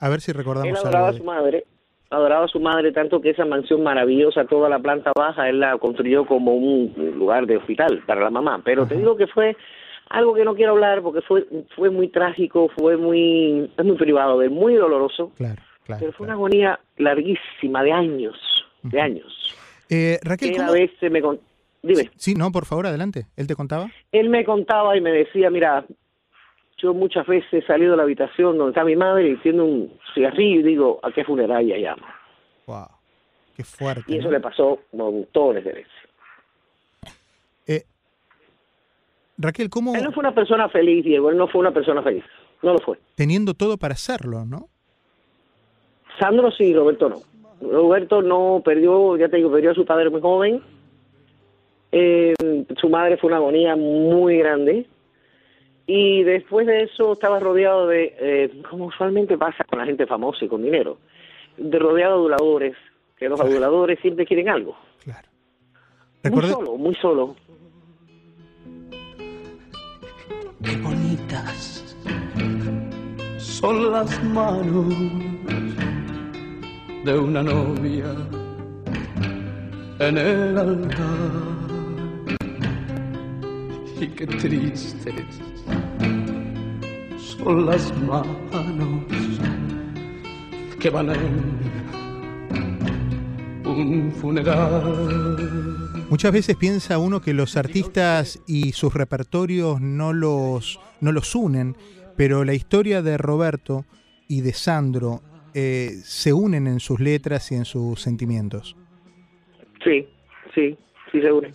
A 0.00 0.08
ver 0.08 0.20
si 0.20 0.30
Él 0.30 0.36
recordamos 0.36 0.78
adoraba 0.84 1.08
a 1.08 1.12
su 1.12 1.24
madre, 1.24 1.64
adoraba 2.10 2.44
a 2.44 2.48
su 2.48 2.60
madre 2.60 2.92
tanto 2.92 3.20
que 3.20 3.30
esa 3.30 3.44
mansión 3.44 3.82
maravillosa, 3.82 4.44
toda 4.44 4.68
la 4.68 4.78
planta 4.78 5.12
baja, 5.14 5.48
él 5.48 5.60
la 5.60 5.76
construyó 5.78 6.24
como 6.26 6.54
un 6.54 6.92
lugar 7.18 7.46
de 7.46 7.56
hospital 7.56 8.02
para 8.06 8.22
la 8.22 8.30
mamá. 8.30 8.62
Pero 8.64 8.86
te 8.86 8.96
digo 8.96 9.16
que 9.16 9.26
fue 9.26 9.56
algo 10.08 10.34
que 10.34 10.44
no 10.44 10.54
quiero 10.54 10.72
hablar 10.72 11.02
porque 11.02 11.20
fue 11.22 11.46
fue 11.76 11.90
muy 11.90 12.08
trágico, 12.08 12.68
fue 12.76 12.96
muy 12.96 13.70
es 13.76 13.84
muy 13.84 13.96
privado, 13.96 14.40
él, 14.42 14.50
muy 14.50 14.74
doloroso. 14.74 15.32
Claro, 15.36 15.60
claro. 15.84 16.00
Pero 16.00 16.12
fue 16.12 16.24
una 16.26 16.34
claro. 16.34 16.38
agonía 16.46 16.80
larguísima, 16.96 17.82
de 17.82 17.92
años, 17.92 18.36
de 18.82 19.00
años. 19.00 19.56
Eh, 19.88 20.18
Raquel, 20.22 20.56
¿cómo- 20.56 20.72
veces 20.72 21.10
me 21.10 21.20
con- 21.20 21.40
dime. 21.82 22.10
Sí, 22.16 22.34
no, 22.34 22.52
por 22.52 22.64
favor, 22.66 22.86
adelante. 22.86 23.26
¿Él 23.36 23.46
te 23.46 23.54
contaba? 23.56 23.90
él 24.12 24.28
me 24.28 24.44
contaba 24.44 24.96
y 24.96 25.00
me 25.00 25.10
decía, 25.10 25.50
mira, 25.50 25.84
yo 26.78 26.94
muchas 26.94 27.26
veces 27.26 27.52
he 27.52 27.66
salido 27.66 27.90
de 27.92 27.96
la 27.98 28.04
habitación 28.04 28.56
donde 28.56 28.70
está 28.70 28.84
mi 28.84 28.96
madre 28.96 29.30
y 29.30 29.36
tiene 29.38 29.60
un 29.62 29.92
cigarrillo 30.14 30.60
y 30.60 30.62
digo, 30.62 31.00
¿a 31.02 31.10
qué 31.12 31.24
funeraria 31.24 31.76
llamo? 31.76 32.06
Wow, 32.66 32.86
qué 33.56 33.64
fuerte. 33.64 34.04
Y 34.06 34.16
eso 34.18 34.26
¿no? 34.28 34.32
le 34.32 34.40
pasó 34.40 34.80
montones 34.92 35.64
de 35.64 35.72
veces. 35.72 35.92
Eh, 37.66 37.84
Raquel, 39.38 39.68
¿cómo 39.70 39.94
Él 39.94 40.04
no 40.04 40.12
fue 40.12 40.20
una 40.22 40.34
persona 40.34 40.68
feliz, 40.68 41.04
Diego, 41.04 41.30
él 41.30 41.36
no 41.36 41.48
fue 41.48 41.60
una 41.60 41.72
persona 41.72 42.02
feliz, 42.02 42.24
no 42.62 42.72
lo 42.74 42.78
fue. 42.78 42.98
teniendo 43.14 43.54
todo 43.54 43.76
para 43.76 43.94
hacerlo, 43.94 44.44
no? 44.44 44.68
Sandro 46.18 46.50
sí, 46.50 46.74
Roberto 46.74 47.08
no. 47.08 47.20
Roberto 47.60 48.22
no 48.22 48.62
perdió, 48.64 49.16
ya 49.16 49.28
te 49.28 49.36
digo, 49.36 49.50
perdió 49.50 49.72
a 49.72 49.74
su 49.74 49.84
padre 49.84 50.10
muy 50.10 50.20
joven. 50.20 50.62
Eh, 51.92 52.34
su 52.80 52.88
madre 52.88 53.16
fue 53.16 53.28
una 53.28 53.36
agonía 53.36 53.76
muy 53.76 54.38
grande. 54.38 54.86
Y 55.86 56.22
después 56.22 56.66
de 56.66 56.84
eso 56.84 57.12
estaba 57.12 57.40
rodeado 57.40 57.88
de, 57.88 58.14
eh, 58.20 58.62
como 58.70 58.86
usualmente 58.86 59.36
pasa 59.36 59.64
con 59.64 59.80
la 59.80 59.86
gente 59.86 60.06
famosa 60.06 60.44
y 60.44 60.48
con 60.48 60.62
dinero, 60.62 60.98
de 61.56 61.78
rodeado 61.78 62.12
de 62.12 62.34
aduladores, 62.34 62.76
que 63.16 63.28
los 63.28 63.40
aduladores 63.40 63.98
siempre 64.00 64.24
quieren 64.24 64.48
algo. 64.48 64.76
Claro. 65.02 65.28
Muy 66.30 66.48
solo, 66.48 66.76
muy 66.76 66.94
solo. 66.94 67.36
Qué 70.62 70.76
bonitas 70.76 71.96
son 73.38 73.90
las 73.90 74.24
manos 74.24 74.94
de 77.04 77.18
una 77.18 77.42
novia 77.42 78.14
en 79.98 80.18
el 80.18 80.58
altar. 80.58 81.06
Y 84.00 84.06
qué 84.08 84.26
tristes 84.26 85.14
son 87.18 87.66
las 87.66 87.92
manos 88.02 89.04
que 90.78 90.90
van 90.90 91.10
en 91.10 91.60
un 93.64 94.12
funeral. 94.12 96.06
Muchas 96.10 96.32
veces 96.32 96.56
piensa 96.56 96.98
uno 96.98 97.20
que 97.20 97.32
los 97.34 97.56
artistas 97.56 98.40
y 98.46 98.72
sus 98.72 98.92
repertorios 98.92 99.80
no 99.80 100.12
los, 100.12 100.80
no 101.00 101.12
los 101.12 101.34
unen, 101.34 101.76
pero 102.16 102.44
la 102.44 102.54
historia 102.54 103.00
de 103.00 103.16
Roberto 103.16 103.84
y 104.28 104.40
de 104.40 104.52
Sandro 104.52 105.22
eh, 105.54 105.90
se 106.02 106.32
unen 106.32 106.66
en 106.66 106.80
sus 106.80 107.00
letras 107.00 107.50
y 107.52 107.56
en 107.56 107.64
sus 107.64 108.00
sentimientos. 108.00 108.76
Sí, 109.84 110.06
sí, 110.54 110.76
sí 111.10 111.20
se 111.20 111.32
une. 111.32 111.50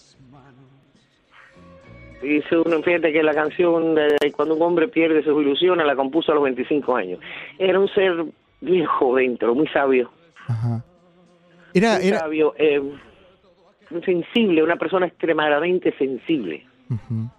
Y 2.22 2.42
se 2.44 2.58
une, 2.58 2.82
fíjate 2.82 3.14
que 3.14 3.22
la 3.22 3.34
canción 3.34 3.94
de 3.94 4.32
Cuando 4.36 4.56
un 4.56 4.62
hombre 4.62 4.88
pierde 4.88 5.24
sus 5.24 5.42
ilusiones 5.42 5.86
la 5.86 5.96
compuso 5.96 6.32
a 6.32 6.36
los 6.36 6.44
25 6.44 6.96
años. 6.96 7.20
Era 7.60 7.80
un 7.80 7.88
ser 7.90 8.26
viejo 8.62 9.16
dentro, 9.16 9.54
muy 9.54 9.68
sabio. 9.68 10.12
Ajá. 10.48 10.84
Era, 11.74 11.98
muy 11.98 12.08
era, 12.08 12.20
sabio, 12.20 12.56
eh, 12.58 12.82
sensible, 14.06 14.64
una 14.64 14.78
persona 14.78 15.08
extremadamente 15.08 15.94
sensible. 15.98 16.66
Ujú. 16.90 17.30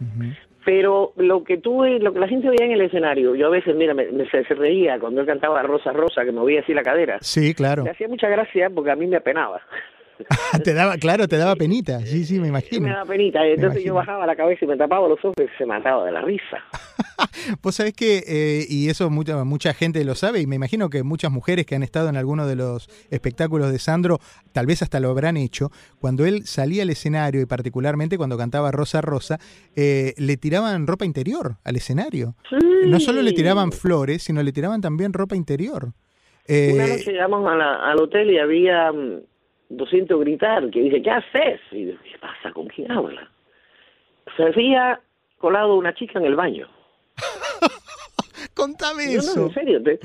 Ujú. 0.00 0.34
Pero 0.68 1.12
lo 1.16 1.44
que 1.44 1.56
tuve, 1.56 1.98
lo 1.98 2.12
que 2.12 2.18
la 2.20 2.28
gente 2.28 2.46
veía 2.50 2.66
en 2.66 2.72
el 2.72 2.82
escenario, 2.82 3.34
yo 3.34 3.46
a 3.46 3.48
veces, 3.48 3.74
mira, 3.74 3.94
me, 3.94 4.04
me- 4.12 4.28
se, 4.28 4.44
se 4.44 4.54
reía 4.54 4.98
cuando 5.00 5.22
él 5.22 5.26
cantaba 5.26 5.62
Rosa 5.62 5.94
Rosa, 5.94 6.26
que 6.26 6.30
movía 6.30 6.60
así 6.60 6.74
la 6.74 6.82
cadera. 6.82 7.16
Sí, 7.22 7.54
claro. 7.54 7.84
Me 7.84 7.90
hacía 7.90 8.06
mucha 8.06 8.28
gracia 8.28 8.68
porque 8.68 8.90
a 8.90 8.94
mí 8.96 9.06
me 9.06 9.16
apenaba. 9.16 9.62
te 10.64 10.74
daba, 10.74 10.96
claro, 10.96 11.28
te 11.28 11.36
daba 11.36 11.54
penita. 11.56 12.00
Sí, 12.00 12.24
sí, 12.24 12.34
me 12.34 12.42
me 12.42 12.48
imagino. 12.48 12.86
daba 12.88 13.04
penita. 13.04 13.46
Entonces 13.46 13.84
yo 13.84 13.94
bajaba 13.94 14.26
la 14.26 14.36
cabeza 14.36 14.64
y 14.64 14.68
me 14.68 14.76
tapaba 14.76 15.08
los 15.08 15.18
ojos 15.24 15.34
y 15.38 15.58
se 15.58 15.66
mataba 15.66 16.04
de 16.04 16.12
la 16.12 16.20
risa. 16.22 16.58
Vos 17.62 17.74
sabés 17.76 17.94
que, 17.94 18.22
eh, 18.26 18.66
y 18.68 18.88
eso 18.88 19.10
mucha, 19.10 19.42
mucha 19.44 19.72
gente 19.74 20.04
lo 20.04 20.14
sabe, 20.14 20.40
y 20.40 20.46
me 20.46 20.56
imagino 20.56 20.90
que 20.90 21.02
muchas 21.02 21.30
mujeres 21.30 21.66
que 21.66 21.74
han 21.74 21.82
estado 21.82 22.08
en 22.08 22.16
alguno 22.16 22.46
de 22.46 22.56
los 22.56 22.88
espectáculos 23.10 23.70
de 23.72 23.78
Sandro, 23.78 24.18
tal 24.52 24.66
vez 24.66 24.82
hasta 24.82 25.00
lo 25.00 25.08
habrán 25.10 25.36
hecho, 25.36 25.70
cuando 26.00 26.26
él 26.26 26.46
salía 26.46 26.82
al 26.82 26.90
escenario, 26.90 27.40
y 27.40 27.46
particularmente 27.46 28.16
cuando 28.18 28.36
cantaba 28.36 28.70
Rosa 28.70 29.00
Rosa, 29.00 29.38
eh, 29.76 30.14
le 30.16 30.36
tiraban 30.36 30.86
ropa 30.86 31.04
interior 31.04 31.56
al 31.64 31.76
escenario. 31.76 32.34
No 32.86 33.00
solo 33.00 33.22
le 33.22 33.32
tiraban 33.32 33.72
flores, 33.72 34.22
sino 34.22 34.42
le 34.42 34.52
tiraban 34.52 34.80
también 34.80 35.12
ropa 35.12 35.36
interior. 35.36 35.92
Eh, 36.46 36.72
Una 36.74 36.86
noche 36.88 37.12
llegamos 37.12 37.46
a 37.50 37.54
la- 37.56 37.90
al 37.90 38.00
hotel 38.00 38.30
y 38.30 38.38
había 38.38 38.90
mm, 39.70 39.76
200 39.76 40.20
gritar, 40.20 40.70
que 40.70 40.80
dice, 40.80 41.02
¿qué 41.02 41.10
haces? 41.10 41.60
Y 41.72 41.86
yo, 41.86 41.92
¿qué 42.02 42.18
pasa? 42.18 42.52
¿Con 42.52 42.66
quién 42.68 42.90
habla? 42.90 43.30
Se 44.36 44.42
había 44.44 45.00
colado 45.38 45.76
una 45.76 45.94
chica 45.94 46.18
en 46.18 46.26
el 46.26 46.36
baño. 46.36 46.68
Contame 48.54 49.12
Yo, 49.12 49.20
eso. 49.20 49.38
no, 49.40 49.46
en 49.46 49.54
serio, 49.54 49.82
te, 49.82 49.98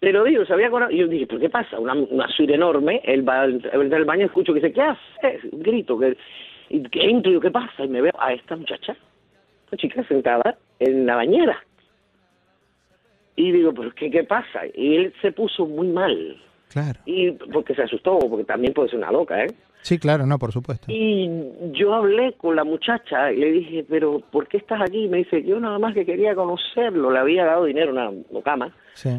te 0.00 0.12
lo 0.12 0.24
digo, 0.24 0.44
sabía 0.46 0.70
con... 0.70 0.90
Y 0.92 0.98
yo 0.98 1.08
dije, 1.08 1.26
¿pero 1.26 1.40
qué 1.40 1.50
pasa? 1.50 1.78
Una, 1.78 1.94
una 1.94 2.28
suite 2.28 2.54
enorme, 2.54 3.00
él 3.04 3.28
va 3.28 3.42
al 3.42 3.62
al 3.72 4.04
baño, 4.04 4.26
escucho 4.26 4.52
que 4.52 4.60
dice, 4.60 4.72
¿qué 4.72 4.82
haces? 4.82 5.44
Un 5.52 5.62
grito, 5.62 5.98
que, 5.98 6.16
y 6.70 6.82
que 6.84 7.00
entro 7.00 7.30
y 7.30 7.34
digo, 7.34 7.42
¿qué 7.42 7.50
pasa? 7.50 7.84
Y 7.84 7.88
me 7.88 8.00
veo 8.00 8.12
a 8.18 8.32
esta 8.32 8.56
muchacha, 8.56 8.96
esta 9.64 9.76
chica 9.76 10.04
sentada 10.04 10.56
en 10.78 11.06
la 11.06 11.16
bañera. 11.16 11.62
Y 13.36 13.52
digo, 13.52 13.72
¿pero 13.72 13.94
qué, 13.94 14.10
qué 14.10 14.24
pasa? 14.24 14.62
Y 14.74 14.96
él 14.96 15.14
se 15.22 15.32
puso 15.32 15.66
muy 15.66 15.88
mal. 15.88 16.42
Claro. 16.68 17.00
Y 17.06 17.30
porque 17.32 17.74
se 17.74 17.82
asustó, 17.82 18.18
porque 18.18 18.44
también 18.44 18.74
puede 18.74 18.90
ser 18.90 18.98
una 18.98 19.10
loca, 19.10 19.42
¿eh? 19.42 19.48
Sí, 19.82 19.98
claro, 19.98 20.26
no, 20.26 20.38
por 20.38 20.52
supuesto. 20.52 20.86
Y 20.88 21.30
yo 21.72 21.94
hablé 21.94 22.32
con 22.34 22.56
la 22.56 22.64
muchacha 22.64 23.32
y 23.32 23.36
le 23.36 23.52
dije, 23.52 23.86
pero 23.88 24.20
¿por 24.32 24.46
qué 24.48 24.56
estás 24.58 24.82
aquí? 24.82 25.08
Me 25.08 25.18
dice, 25.18 25.42
yo 25.44 25.58
nada 25.60 25.78
más 25.78 25.94
que 25.94 26.04
quería 26.04 26.34
conocerlo, 26.34 27.10
le 27.10 27.18
había 27.18 27.44
dado 27.46 27.64
dinero, 27.64 27.92
una 27.92 28.42
cama, 28.42 28.74
Sí. 28.94 29.10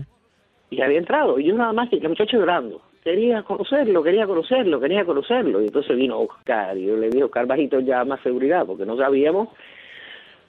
y 0.70 0.82
había 0.82 1.00
entrado. 1.00 1.40
Y 1.40 1.46
yo 1.46 1.56
nada 1.56 1.74
más 1.74 1.90
que 1.90 1.98
la 2.00 2.10
muchacha 2.10 2.38
llorando. 2.38 2.82
Quería 3.04 3.42
conocerlo, 3.44 4.04
quería 4.04 4.28
conocerlo, 4.28 4.80
quería 4.80 5.06
conocerlo. 5.06 5.62
Y 5.62 5.66
entonces 5.68 5.96
vino 5.96 6.20
Oscar 6.20 6.78
y 6.78 6.86
yo 6.86 6.98
le 6.98 7.10
dije, 7.10 7.24
Oscar 7.24 7.48
bajito 7.48 7.80
ya 7.80 8.04
más 8.04 8.20
seguridad, 8.22 8.66
porque 8.68 8.86
no 8.86 8.98
sabíamos 8.98 9.48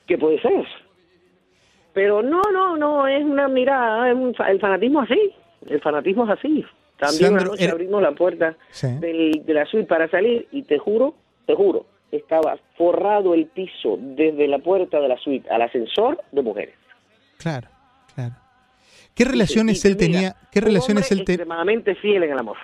qué 0.07 0.19
puede 0.19 0.41
ser. 0.43 0.67
Pero 1.93 2.21
no, 2.23 2.43
no, 2.53 2.77
no, 2.77 3.07
es 3.07 3.25
una 3.25 3.49
mirada, 3.49 4.11
es 4.11 4.17
un 4.17 4.35
fa- 4.35 4.51
el 4.51 4.61
fanatismo 4.61 5.01
así, 5.01 5.33
el 5.69 5.81
fanatismo 5.81 6.25
es 6.25 6.31
así. 6.31 6.65
También 7.01 7.23
Sandro, 7.31 7.43
una 7.43 7.51
noche 7.51 7.65
era- 7.65 7.73
abrimos 7.73 8.03
la 8.03 8.13
puerta 8.13 8.57
Sí. 8.71 8.87
del- 9.01 9.43
de 9.45 9.55
la 9.55 9.67
suite 9.67 9.87
para 9.89 10.09
salir 10.11 10.47
y 10.53 10.63
te 10.63 10.79
juro, 10.79 11.15
te 11.47 11.55
juro, 11.55 11.87
estaba 12.13 12.57
forrado 12.77 13.35
el 13.35 13.47
piso 13.47 13.97
desde 13.99 14.47
la 14.49 14.59
puerta 14.59 15.01
de 15.01 15.09
la 15.09 15.17
suite 15.19 15.49
al 15.51 15.63
ascensor 15.63 16.21
de 16.31 16.43
mujeres. 16.43 16.75
Claro, 17.39 17.69
claro. 18.15 18.35
¿Qué 19.15 19.25
relaciones 19.25 19.85
él 19.85 19.97
mira, 19.97 20.07
tenía? 20.07 20.37
¿Qué 20.53 20.61
relaciones 20.61 21.11
él 21.11 21.25
tenía? 21.25 21.35
extremadamente 21.43 21.95
fiel 21.97 22.23
en 22.25 22.33
el 22.33 22.39
amor. 22.39 22.57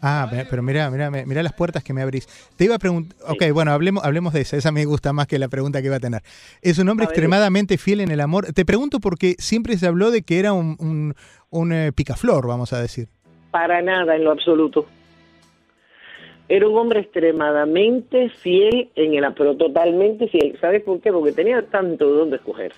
Ah, 0.00 0.28
pero 0.48 0.62
mira, 0.62 0.88
mira, 0.90 1.10
mira 1.10 1.42
las 1.42 1.52
puertas 1.54 1.82
que 1.82 1.92
me 1.92 2.02
abrís. 2.02 2.28
Te 2.56 2.64
iba 2.66 2.76
a 2.76 2.78
preguntar, 2.78 3.18
ok, 3.26 3.50
bueno, 3.52 3.72
hablemos, 3.72 4.04
hablemos 4.04 4.32
de 4.32 4.42
esa, 4.42 4.56
esa 4.56 4.70
me 4.70 4.84
gusta 4.84 5.12
más 5.12 5.26
que 5.26 5.40
la 5.40 5.48
pregunta 5.48 5.80
que 5.80 5.86
iba 5.88 5.96
a 5.96 6.00
tener. 6.00 6.22
Es 6.62 6.78
un 6.78 6.88
hombre 6.88 7.06
ver, 7.06 7.12
extremadamente 7.14 7.78
fiel 7.78 8.00
en 8.00 8.12
el 8.12 8.20
amor. 8.20 8.52
Te 8.52 8.64
pregunto 8.64 9.00
porque 9.00 9.34
siempre 9.38 9.76
se 9.76 9.88
habló 9.88 10.12
de 10.12 10.22
que 10.22 10.38
era 10.38 10.52
un, 10.52 10.76
un, 10.78 11.14
un, 11.50 11.72
eh, 11.72 11.90
picaflor, 11.92 12.46
vamos 12.46 12.72
a 12.72 12.80
decir. 12.80 13.08
Para 13.58 13.82
nada 13.82 14.14
en 14.14 14.22
lo 14.22 14.30
absoluto. 14.30 14.86
Era 16.48 16.68
un 16.68 16.78
hombre 16.78 17.00
extremadamente 17.00 18.28
fiel 18.28 18.88
en 18.94 19.14
el 19.14 19.24
amor, 19.24 19.36
pero 19.36 19.56
totalmente 19.56 20.28
fiel. 20.28 20.56
¿Sabes 20.60 20.84
por 20.84 21.00
qué? 21.00 21.10
Porque 21.10 21.32
tenía 21.32 21.60
tanto 21.62 22.08
de 22.08 22.18
dónde 22.18 22.36
escoger. 22.36 22.72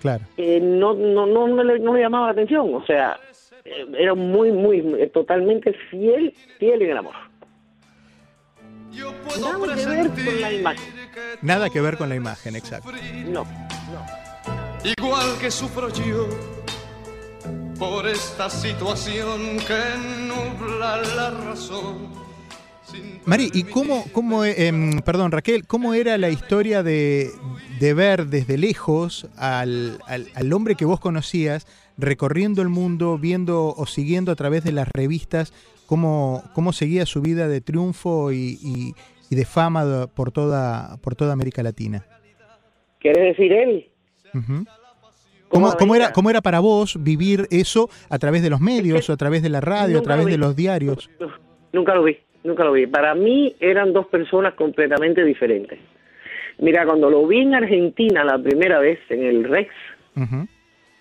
Claro. 0.00 0.24
que 0.36 0.60
no, 0.60 0.94
no, 0.94 1.26
no, 1.26 1.48
no 1.48 1.64
le, 1.64 1.80
no 1.80 1.94
le 1.94 2.00
llamaba 2.00 2.26
la 2.26 2.32
atención. 2.32 2.72
O 2.72 2.86
sea, 2.86 3.18
era 3.98 4.14
muy, 4.14 4.52
muy, 4.52 5.10
totalmente 5.12 5.72
fiel, 5.90 6.32
fiel 6.60 6.82
en 6.82 6.90
el 6.90 6.96
amor. 6.98 7.14
Yo 8.92 9.12
puedo 9.24 9.58
Nada 9.58 9.74
que 9.74 9.86
ver 9.86 10.08
con 10.10 10.40
la 10.40 10.52
imagen. 10.52 10.94
Nada 11.42 11.70
que 11.70 11.80
ver 11.80 11.96
con 11.96 12.08
la 12.08 12.14
imagen, 12.14 12.54
exacto. 12.54 12.92
No, 13.26 13.42
no. 13.42 14.96
igual 14.96 15.38
que 15.40 15.50
sufro 15.50 15.88
yo 15.88 16.61
por 17.82 18.06
esta 18.06 18.48
situación 18.48 19.56
que 19.66 19.82
nubla 20.28 21.02
la 21.16 21.30
razón. 21.30 21.96
Mari, 23.26 23.50
¿y 23.52 23.64
cómo, 23.64 24.04
cómo 24.12 24.44
eh, 24.44 24.68
em, 24.68 25.00
perdón 25.00 25.32
Raquel, 25.32 25.66
cómo 25.66 25.92
era 25.92 26.16
la 26.16 26.30
historia 26.30 26.84
de, 26.84 27.28
de 27.80 27.94
ver 27.94 28.26
desde 28.26 28.56
lejos 28.56 29.26
al, 29.36 29.98
al- 30.06 30.28
al 30.36 30.52
hombre 30.52 30.76
que 30.76 30.84
vos 30.84 31.00
conocías 31.00 31.66
recorriendo 31.98 32.62
el 32.62 32.68
mundo, 32.68 33.18
viendo 33.18 33.74
o 33.76 33.86
siguiendo 33.86 34.30
a 34.30 34.36
través 34.36 34.62
de 34.62 34.70
las 34.70 34.86
revistas 34.86 35.52
cómo, 35.86 36.44
cómo 36.54 36.72
seguía 36.72 37.04
su 37.04 37.20
vida 37.20 37.48
de 37.48 37.60
triunfo 37.62 38.30
y, 38.30 38.58
y- 38.62 38.94
y 39.28 39.34
de 39.34 39.44
fama 39.44 40.06
por 40.06 40.30
toda, 40.30 40.98
por 40.98 41.16
toda 41.16 41.32
América 41.32 41.64
Latina? 41.64 42.06
¿Quiere 43.00 43.22
decir 43.30 43.52
él? 43.52 43.90
Ujú. 44.34 44.64
¿Cómo, 44.66 44.81
¿Cómo 45.52 45.76
cómo 45.78 45.94
era? 45.94 46.12
¿Cómo 46.12 46.30
era 46.30 46.40
para 46.40 46.60
vos 46.60 46.96
vivir 47.02 47.46
eso 47.50 47.90
a 48.08 48.18
través 48.18 48.42
de 48.42 48.48
los 48.48 48.60
medios, 48.60 49.08
o 49.10 49.12
a 49.12 49.16
través 49.16 49.42
de 49.42 49.50
la 49.50 49.60
radio, 49.60 49.98
a 49.98 50.02
través 50.02 50.26
de 50.26 50.38
los 50.38 50.56
diarios? 50.56 51.10
Nunca 51.72 51.94
lo 51.94 52.04
vi, 52.04 52.16
nunca 52.42 52.64
lo 52.64 52.72
vi. 52.72 52.86
Para 52.86 53.14
mí 53.14 53.54
eran 53.60 53.92
dos 53.92 54.06
personas 54.06 54.54
completamente 54.54 55.22
diferentes. 55.22 55.78
Mira, 56.58 56.86
cuando 56.86 57.10
lo 57.10 57.26
vi 57.26 57.40
en 57.40 57.54
Argentina 57.54 58.24
la 58.24 58.38
primera 58.38 58.78
vez, 58.78 58.98
en 59.10 59.24
el 59.24 59.44
Rex, 59.44 59.70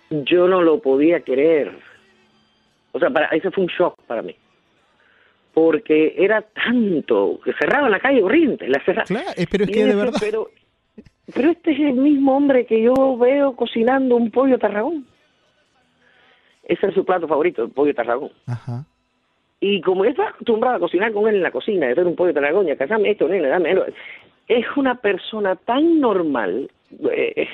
yo 0.10 0.48
no 0.48 0.62
lo 0.62 0.82
podía 0.82 1.22
creer. 1.22 1.72
O 2.92 3.00
sea, 3.00 3.10
para, 3.10 3.28
ese 3.28 3.52
fue 3.52 3.64
un 3.64 3.70
shock 3.70 3.96
para 4.06 4.22
mí. 4.22 4.36
Porque 5.54 6.16
era 6.18 6.42
tanto, 6.42 7.40
que 7.44 7.54
cerraban 7.54 7.92
la 7.92 8.00
calle 8.00 8.22
Corrientes, 8.22 8.68
la 8.70 8.84
cerraban. 8.84 9.08
Claro, 9.08 9.32
pero 9.50 9.64
es 9.64 9.72
que 9.72 9.86
de 9.86 9.96
verdad. 9.96 10.20
Pero, 10.20 10.50
pero 11.34 11.52
este 11.52 11.72
es 11.72 11.80
el 11.80 11.94
mismo 11.94 12.36
hombre 12.36 12.66
que 12.66 12.82
yo 12.82 13.18
veo 13.18 13.56
cocinando 13.56 14.16
un 14.16 14.32
pollo 14.32 14.58
tarragón. 14.58 15.06
Ese 16.64 16.88
es 16.88 16.94
su 16.94 17.04
plato 17.04 17.28
favorito, 17.28 17.64
el 17.64 17.72
pollo 17.72 17.94
tarragón. 17.94 18.32
Ajá. 18.48 18.86
Y 19.60 19.80
como 19.82 20.04
yo 20.04 20.10
estaba 20.10 20.30
acostumbrada 20.30 20.78
a 20.78 20.80
cocinar 20.80 21.14
con 21.14 21.28
él 21.28 21.36
en 21.36 21.44
la 21.44 21.52
cocina, 21.52 21.86
de 21.86 21.92
hacer 21.92 22.08
un 22.08 22.16
pollo 22.16 22.34
tarragón, 22.34 22.68
y 22.68 22.72
acá 22.72 22.88
dame 22.88 23.12
esto, 23.12 23.28
dame 23.28 23.72
esto. 23.72 23.86
Es 24.48 24.66
una 24.76 24.96
persona 24.96 25.56
tan 25.56 26.00
normal, 26.00 26.70
eh, 27.12 27.48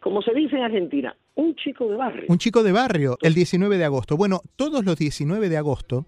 como 0.00 0.20
se 0.20 0.34
dice 0.34 0.56
en 0.56 0.62
Argentina, 0.64 1.14
un 1.36 1.54
chico 1.54 1.88
de 1.88 1.96
barrio. 1.96 2.24
Un 2.28 2.38
chico 2.38 2.64
de 2.64 2.72
barrio, 2.72 3.16
el 3.22 3.34
19 3.34 3.78
de 3.78 3.84
agosto. 3.84 4.16
Bueno, 4.16 4.40
todos 4.56 4.84
los 4.84 4.96
19 4.96 5.48
de 5.48 5.56
agosto, 5.56 6.06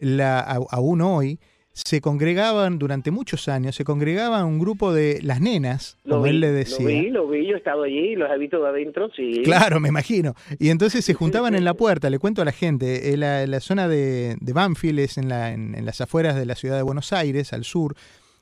la, 0.00 0.40
aún 0.70 1.02
hoy, 1.02 1.38
se 1.76 2.00
congregaban 2.00 2.78
durante 2.78 3.10
muchos 3.10 3.48
años, 3.48 3.74
se 3.74 3.84
congregaban 3.84 4.44
un 4.44 4.60
grupo 4.60 4.92
de 4.92 5.20
las 5.22 5.40
nenas, 5.40 5.98
Lo 6.04 6.12
como 6.14 6.24
vi, 6.24 6.30
él 6.30 6.40
le 6.40 6.48
Lo 6.48 6.54
decía. 6.54 6.86
vi, 6.86 7.10
lo 7.10 7.28
vi, 7.28 7.46
yo 7.48 7.54
he 7.54 7.58
estado 7.58 7.82
allí, 7.82 8.14
los 8.14 8.30
he 8.30 8.38
visto 8.38 8.62
de 8.62 8.68
adentro, 8.68 9.10
sí. 9.14 9.42
Claro, 9.44 9.80
me 9.80 9.88
imagino. 9.88 10.34
Y 10.60 10.70
entonces 10.70 11.04
se 11.04 11.14
juntaban 11.14 11.54
en 11.56 11.64
la 11.64 11.74
puerta, 11.74 12.08
le 12.10 12.20
cuento 12.20 12.42
a 12.42 12.44
la 12.44 12.52
gente, 12.52 13.12
en 13.12 13.20
la, 13.20 13.42
en 13.42 13.50
la 13.50 13.58
zona 13.58 13.88
de, 13.88 14.36
de 14.40 14.52
Banfield 14.52 15.00
es 15.00 15.18
en, 15.18 15.28
la, 15.28 15.52
en, 15.52 15.74
en 15.74 15.84
las 15.84 16.00
afueras 16.00 16.36
de 16.36 16.46
la 16.46 16.54
ciudad 16.54 16.76
de 16.76 16.82
Buenos 16.82 17.12
Aires, 17.12 17.52
al 17.52 17.64
sur. 17.64 17.96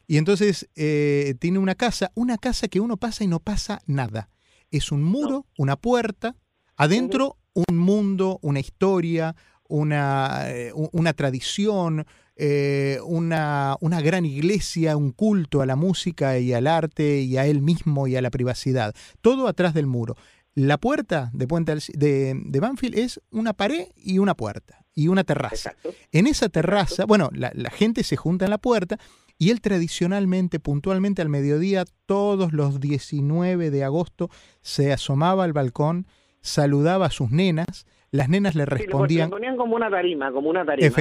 Y 0.06 0.18
entonces 0.18 0.68
eh, 0.76 1.34
tiene 1.40 1.58
una 1.58 1.74
casa, 1.74 2.12
una 2.14 2.36
casa 2.36 2.68
que 2.68 2.80
uno 2.80 2.98
pasa 2.98 3.24
y 3.24 3.28
no 3.28 3.40
pasa 3.40 3.80
nada. 3.86 4.28
Es 4.70 4.92
un 4.92 5.02
muro, 5.02 5.46
una 5.56 5.76
puerta, 5.76 6.36
adentro 6.76 7.38
un 7.54 7.78
mundo, 7.78 8.38
una 8.42 8.60
historia, 8.60 9.34
una, 9.68 10.50
eh, 10.50 10.72
una 10.74 11.12
tradición, 11.14 12.04
eh, 12.36 12.98
una, 13.04 13.76
una 13.80 14.00
gran 14.00 14.24
iglesia, 14.24 14.96
un 14.96 15.12
culto 15.12 15.60
a 15.60 15.66
la 15.66 15.76
música 15.76 16.38
y 16.38 16.52
al 16.52 16.66
arte 16.66 17.20
y 17.20 17.36
a 17.36 17.46
él 17.46 17.60
mismo 17.62 18.06
y 18.06 18.16
a 18.16 18.22
la 18.22 18.30
privacidad. 18.30 18.94
Todo 19.20 19.48
atrás 19.48 19.74
del 19.74 19.86
muro. 19.86 20.16
La 20.54 20.76
puerta 20.78 21.30
de, 21.32 21.46
Puente 21.46 21.74
de, 21.94 22.34
de 22.44 22.60
Banfield 22.60 22.98
es 22.98 23.20
una 23.30 23.52
pared 23.54 23.86
y 23.96 24.18
una 24.18 24.34
puerta 24.34 24.84
y 24.94 25.08
una 25.08 25.24
terraza. 25.24 25.70
Exacto. 25.70 25.94
En 26.12 26.26
esa 26.26 26.48
terraza, 26.50 27.06
bueno, 27.06 27.30
la, 27.32 27.50
la 27.54 27.70
gente 27.70 28.02
se 28.04 28.16
junta 28.16 28.44
en 28.44 28.50
la 28.50 28.58
puerta 28.58 28.98
y 29.38 29.48
él 29.50 29.60
tradicionalmente, 29.62 30.60
puntualmente 30.60 31.22
al 31.22 31.30
mediodía, 31.30 31.84
todos 32.06 32.52
los 32.52 32.80
19 32.80 33.70
de 33.70 33.82
agosto, 33.84 34.28
se 34.60 34.92
asomaba 34.92 35.44
al 35.44 35.52
balcón, 35.54 36.06
saludaba 36.42 37.06
a 37.06 37.10
sus 37.10 37.30
nenas, 37.30 37.86
las 38.10 38.28
nenas 38.28 38.54
le 38.54 38.64
Sí, 38.64 38.70
le 38.70 38.76
pon- 38.76 38.78
respondían 38.88 39.30
ponían 39.30 39.56
como 39.56 39.74
una 39.74 39.88
tarima, 39.90 40.30
como 40.32 40.50
una 40.50 40.64
tarima. 40.66 40.86
¿no? 40.86 40.92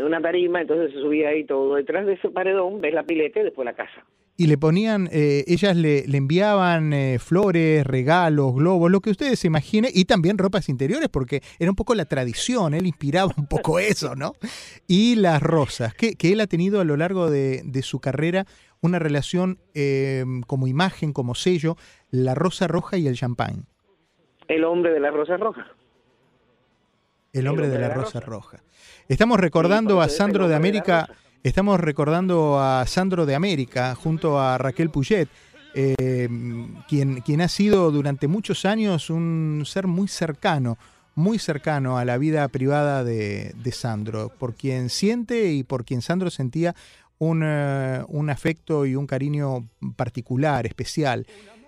En 0.00 0.06
una 0.06 0.22
tarima, 0.22 0.62
entonces 0.62 0.94
se 0.94 0.98
subía 0.98 1.28
ahí 1.28 1.44
todo. 1.44 1.74
Detrás 1.74 2.06
de 2.06 2.14
ese 2.14 2.30
paredón 2.30 2.80
ves 2.80 2.94
la 2.94 3.02
pileta 3.02 3.40
y 3.40 3.44
después 3.44 3.66
la 3.66 3.74
casa. 3.74 4.06
Y 4.34 4.46
le 4.46 4.56
ponían, 4.56 5.10
eh, 5.12 5.44
ellas 5.46 5.76
le, 5.76 6.06
le 6.06 6.16
enviaban 6.16 6.94
eh, 6.94 7.18
flores, 7.18 7.86
regalos, 7.86 8.54
globos, 8.54 8.90
lo 8.90 9.00
que 9.00 9.10
ustedes 9.10 9.40
se 9.40 9.48
imaginen, 9.48 9.90
y 9.92 10.06
también 10.06 10.38
ropas 10.38 10.70
interiores, 10.70 11.10
porque 11.10 11.42
era 11.58 11.70
un 11.70 11.76
poco 11.76 11.94
la 11.94 12.06
tradición, 12.06 12.72
él 12.72 12.86
inspiraba 12.86 13.30
un 13.36 13.46
poco 13.46 13.78
eso, 13.78 14.16
¿no? 14.16 14.32
Y 14.88 15.16
las 15.16 15.42
rosas, 15.42 15.92
que, 15.92 16.14
que 16.14 16.32
él 16.32 16.40
ha 16.40 16.46
tenido 16.46 16.80
a 16.80 16.84
lo 16.84 16.96
largo 16.96 17.28
de, 17.28 17.60
de 17.62 17.82
su 17.82 18.00
carrera 18.00 18.46
una 18.80 18.98
relación 18.98 19.58
eh, 19.74 20.24
como 20.46 20.66
imagen, 20.66 21.12
como 21.12 21.34
sello, 21.34 21.76
la 22.10 22.34
rosa 22.34 22.68
roja 22.68 22.96
y 22.96 23.06
el 23.06 23.16
champán. 23.16 23.66
El 24.48 24.64
hombre 24.64 24.94
de 24.94 25.00
la 25.00 25.10
rosa 25.10 25.36
roja. 25.36 25.66
El 27.32 27.46
hombre 27.46 27.68
de 27.68 27.78
la 27.78 27.90
rosa 27.90 28.18
roja. 28.18 28.62
Estamos 29.08 29.38
recordando 29.38 30.00
a 30.00 30.08
Sandro 30.08 30.48
de 30.48 30.56
América, 30.56 31.08
estamos 31.44 31.78
recordando 31.78 32.58
a 32.58 32.84
Sandro 32.86 33.24
de 33.24 33.36
América 33.36 33.94
junto 33.94 34.40
a 34.40 34.58
Raquel 34.58 34.90
Puget, 34.90 35.28
eh, 35.74 36.28
quien, 36.88 37.20
quien 37.20 37.40
ha 37.40 37.48
sido 37.48 37.92
durante 37.92 38.26
muchos 38.26 38.64
años 38.64 39.10
un 39.10 39.62
ser 39.64 39.86
muy 39.86 40.08
cercano, 40.08 40.76
muy 41.14 41.38
cercano 41.38 41.98
a 41.98 42.04
la 42.04 42.18
vida 42.18 42.48
privada 42.48 43.04
de, 43.04 43.54
de 43.54 43.72
Sandro, 43.72 44.32
por 44.36 44.54
quien 44.56 44.90
siente 44.90 45.52
y 45.52 45.62
por 45.62 45.84
quien 45.84 46.02
Sandro 46.02 46.30
sentía 46.30 46.74
un, 47.18 47.42
eh, 47.44 48.02
un 48.08 48.28
afecto 48.30 48.86
y 48.86 48.96
un 48.96 49.06
cariño 49.06 49.68
particular, 49.94 50.66
especial. 50.66 51.26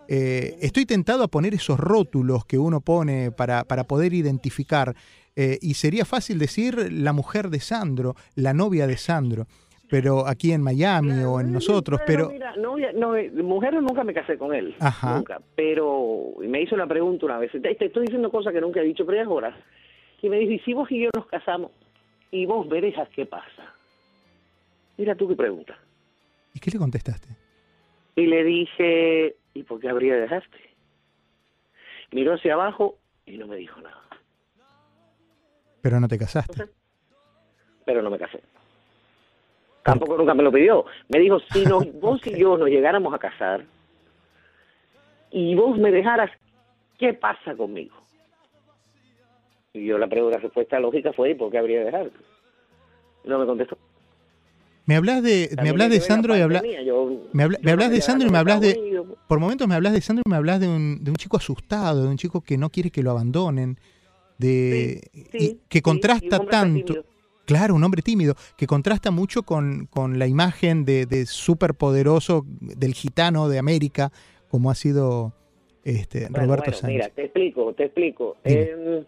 eh, 0.08 0.58
estoy 0.60 0.86
tentado 0.86 1.22
a 1.22 1.28
poner 1.28 1.54
esos 1.54 1.78
rótulos 1.78 2.44
que 2.46 2.58
uno 2.58 2.80
pone 2.80 3.30
para, 3.30 3.62
para 3.62 3.84
poder 3.84 4.12
identificar. 4.12 4.96
Eh, 5.36 5.58
y 5.60 5.74
sería 5.74 6.04
fácil 6.04 6.38
decir 6.38 6.92
la 6.92 7.12
mujer 7.12 7.48
de 7.48 7.60
Sandro, 7.60 8.14
la 8.34 8.52
novia 8.52 8.86
de 8.86 8.96
Sandro, 8.96 9.46
pero 9.90 10.26
aquí 10.26 10.52
en 10.52 10.62
Miami 10.62 11.22
o 11.22 11.40
en 11.40 11.52
nosotros, 11.52 12.00
Bueno, 12.06 12.28
pero... 12.28 12.30
Mira, 12.30 12.56
novia, 12.56 12.92
no, 12.92 13.14
eh, 13.14 13.30
mujer 13.30 13.74
nunca 13.74 14.04
me 14.04 14.14
casé 14.14 14.38
con 14.38 14.54
él. 14.54 14.74
Ajá. 14.80 15.16
Nunca. 15.16 15.40
Pero 15.54 16.34
me 16.40 16.62
hizo 16.62 16.74
una 16.74 16.86
pregunta 16.86 17.26
una 17.26 17.38
vez. 17.38 17.52
Te, 17.52 17.60
te 17.60 17.86
estoy 17.86 18.02
diciendo 18.02 18.30
cosas 18.30 18.52
que 18.52 18.60
nunca 18.60 18.80
he 18.80 18.84
dicho, 18.84 19.04
pero 19.04 19.16
ya 19.16 19.22
es 19.22 19.28
hora. 19.28 19.56
Y 20.22 20.28
me 20.28 20.38
dice, 20.38 20.54
¿y 20.54 20.58
si 20.60 20.72
vos 20.72 20.90
y 20.90 21.02
yo 21.02 21.10
nos 21.14 21.26
casamos 21.26 21.72
y 22.30 22.46
vos 22.46 22.68
dejas, 22.70 23.08
qué 23.14 23.26
pasa? 23.26 23.74
Mira 24.96 25.14
tú 25.14 25.28
qué 25.28 25.36
pregunta. 25.36 25.78
¿Y 26.54 26.60
qué 26.60 26.70
le 26.70 26.78
contestaste? 26.78 27.28
Y 28.16 28.26
le 28.26 28.44
dije, 28.44 29.36
¿y 29.54 29.62
por 29.62 29.80
qué 29.80 29.88
habría 29.88 30.14
de 30.14 30.22
dejarte? 30.22 30.58
Miró 32.12 32.34
hacia 32.34 32.54
abajo 32.54 32.98
y 33.26 33.38
no 33.38 33.46
me 33.46 33.56
dijo 33.56 33.80
nada. 33.80 34.01
Pero 35.82 36.00
no 36.00 36.08
te 36.08 36.18
casaste. 36.18 36.64
Pero 37.84 38.00
no 38.02 38.10
me 38.10 38.18
casé. 38.18 38.40
Tampoco 39.82 40.16
nunca 40.16 40.32
me 40.34 40.44
lo 40.44 40.52
pidió. 40.52 40.84
Me 41.08 41.18
dijo, 41.18 41.40
si 41.52 41.64
nos, 41.66 41.84
vos 42.00 42.20
y 42.26 42.38
yo 42.38 42.56
nos 42.56 42.68
llegáramos 42.68 43.12
a 43.12 43.18
casar 43.18 43.64
y 45.30 45.54
vos 45.54 45.76
me 45.78 45.90
dejaras, 45.90 46.30
¿qué 46.98 47.14
pasa 47.14 47.54
conmigo? 47.56 47.96
Y 49.72 49.86
yo 49.86 49.98
la 49.98 50.06
pregunta, 50.06 50.36
la 50.36 50.42
respuesta 50.42 50.78
lógica 50.78 51.12
fue, 51.12 51.30
¿y 51.30 51.34
por 51.34 51.50
qué 51.50 51.58
habría 51.58 51.78
de 51.80 51.84
dejarte? 51.86 52.16
No 53.24 53.38
me 53.38 53.46
contestó. 53.46 53.78
Me 54.84 54.96
hablas 54.96 55.22
de, 55.22 55.48
me 55.62 55.70
hablas 55.70 55.90
de 55.90 56.00
Sandro 56.00 56.36
y 56.36 56.40
hablas... 56.40 56.62
Me, 57.32 57.42
habla- 57.44 57.58
yo 57.58 57.64
me 57.64 57.70
hablas 57.72 57.90
de 57.90 58.00
Sandro 58.00 58.28
y 58.28 58.30
me 58.30 58.38
hablas 58.38 58.60
de... 58.60 59.02
Por 59.28 59.38
momentos 59.40 59.66
me 59.68 59.74
hablas 59.74 59.92
de 59.94 60.00
Sandro 60.00 60.22
y 60.26 60.28
me 60.30 60.36
hablas 60.36 60.60
de 60.60 60.68
un, 60.68 61.02
de 61.02 61.10
un 61.10 61.16
chico 61.16 61.36
asustado, 61.38 62.02
de 62.02 62.08
un 62.08 62.18
chico 62.18 62.40
que 62.42 62.58
no 62.58 62.68
quiere 62.68 62.90
que 62.90 63.02
lo 63.02 63.12
abandonen, 63.12 63.78
de 64.42 65.00
Sí, 65.12 65.38
y 65.38 65.38
sí, 65.38 65.60
que 65.68 65.80
contrasta 65.82 66.38
tanto, 66.40 66.92
tímido. 66.94 67.04
claro, 67.46 67.74
un 67.74 67.84
hombre 67.84 68.02
tímido, 68.02 68.34
que 68.56 68.66
contrasta 68.66 69.10
mucho 69.10 69.42
con, 69.44 69.86
con 69.86 70.18
la 70.18 70.26
imagen 70.26 70.84
de, 70.84 71.06
de 71.06 71.26
superpoderoso 71.26 72.44
del 72.60 72.94
gitano 72.94 73.48
de 73.48 73.58
América, 73.58 74.10
como 74.48 74.70
ha 74.70 74.74
sido 74.74 75.32
este 75.84 76.28
Bueno, 76.28 76.46
Roberto 76.46 76.64
bueno, 76.66 76.78
Sánchez. 76.78 76.94
Mira, 76.96 77.08
te 77.10 77.22
explico, 77.24 77.72
te 77.74 77.84
explico. 77.84 78.36
Em, 78.44 79.04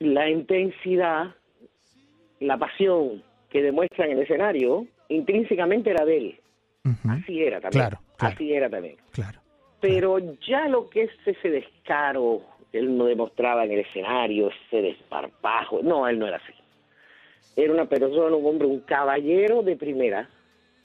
la 0.00 0.30
intensidad, 0.30 1.34
la 2.40 2.56
pasión 2.58 3.22
que 3.50 3.62
demuestra 3.62 4.06
en 4.06 4.12
el 4.12 4.22
escenario, 4.22 4.86
intrínsecamente 5.08 5.90
era 5.90 6.04
de 6.04 6.16
él. 6.16 6.40
Así 7.08 7.42
era 7.42 7.60
también. 7.60 7.82
Claro, 7.88 8.00
claro. 8.16 8.34
Así 8.34 8.52
era 8.52 8.70
también. 8.70 8.96
Claro. 9.10 9.40
Pero 9.80 10.18
ya 10.46 10.68
lo 10.68 10.88
que 10.88 11.02
es 11.02 11.10
ese 11.26 11.50
descaro 11.50 12.42
él 12.72 12.96
no 12.96 13.06
demostraba 13.06 13.64
en 13.64 13.72
el 13.72 13.80
escenario, 13.80 14.50
ese 14.66 14.82
desparpajo, 14.82 15.80
no, 15.82 16.06
él 16.08 16.18
no 16.18 16.26
era 16.26 16.36
así. 16.36 16.52
Era 17.56 17.72
una 17.72 17.86
persona, 17.86 18.36
un 18.36 18.46
hombre, 18.46 18.68
un 18.68 18.80
caballero 18.80 19.62
de 19.62 19.76
primera, 19.76 20.28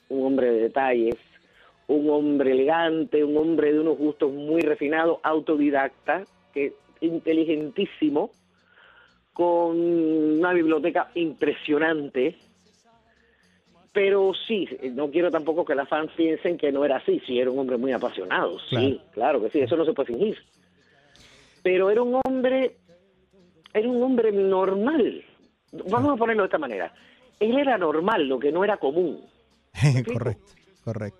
un 0.08 0.26
hombre 0.26 0.50
de 0.50 0.60
detalles, 0.60 1.16
un 1.86 2.08
hombre 2.10 2.52
elegante, 2.52 3.22
un 3.22 3.36
hombre 3.36 3.72
de 3.72 3.80
unos 3.80 3.98
gustos 3.98 4.32
muy 4.32 4.62
refinados, 4.62 5.18
autodidacta, 5.22 6.24
que 6.52 6.72
inteligentísimo, 7.00 8.30
con 9.32 9.76
una 9.78 10.52
biblioteca 10.52 11.10
impresionante. 11.14 12.36
Pero 13.92 14.32
sí, 14.48 14.68
no 14.92 15.10
quiero 15.10 15.30
tampoco 15.30 15.64
que 15.64 15.74
las 15.74 15.88
fans 15.88 16.10
piensen 16.16 16.56
que 16.56 16.72
no 16.72 16.84
era 16.84 16.96
así, 16.96 17.20
sí, 17.26 17.38
era 17.38 17.50
un 17.50 17.58
hombre 17.60 17.76
muy 17.76 17.92
apasionado, 17.92 18.58
sí, 18.58 18.74
Claro. 18.76 19.00
claro 19.12 19.42
que 19.42 19.50
sí, 19.50 19.60
eso 19.60 19.76
no 19.76 19.84
se 19.84 19.92
puede 19.92 20.08
fingir. 20.12 20.38
Pero 21.64 21.90
era 21.90 22.02
un 22.02 22.20
hombre, 22.24 22.76
era 23.72 23.88
un 23.88 24.02
hombre 24.02 24.30
normal. 24.30 25.24
Vamos 25.90 26.12
a 26.12 26.16
ponerlo 26.16 26.42
de 26.42 26.46
esta 26.46 26.58
manera. 26.58 26.94
Él 27.40 27.58
era 27.58 27.76
normal, 27.78 28.28
lo 28.28 28.38
que 28.38 28.52
no 28.52 28.62
era 28.62 28.76
común. 28.76 29.22
correcto, 30.12 30.52
correcto. 30.84 31.18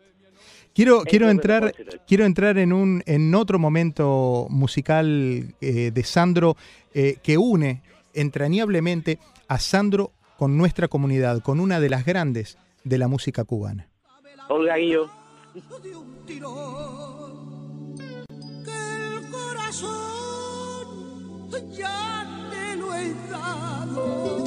Quiero, 0.75 1.03
quiero 1.03 1.31
entrar, 1.31 1.73
quiero 2.07 2.25
entrar 2.27 2.59
en 2.59 2.73
un, 2.73 3.03
en 3.07 3.35
otro 3.35 3.59
momento 3.59 4.47
musical 4.51 5.55
eh, 5.61 5.91
de 5.93 6.05
Sandro 6.05 6.57
eh, 6.93 7.17
que 7.23 7.39
une 7.39 7.83
entrañablemente 8.13 9.19
a 9.49 9.59
Sandro 9.59 10.13
con 10.37 10.59
nuestra 10.59 10.89
comunidad, 10.89 11.43
con 11.43 11.59
una 11.59 11.81
de 11.81 11.89
las 11.89 12.05
grandes 12.05 12.59
de 12.83 12.99
la 12.99 13.09
música 13.09 13.45
cubana. 13.45 13.89
Olga 14.49 14.77
Guillo. 14.77 15.09
de 15.83 15.97
un 15.97 16.27
tirón 16.27 17.95
que 18.65 19.17
el 19.17 19.31
corazón 19.31 20.04
ya 21.73 22.27
te 22.51 22.77
lo 22.77 22.95
he 22.95 23.15
dado. 23.31 24.45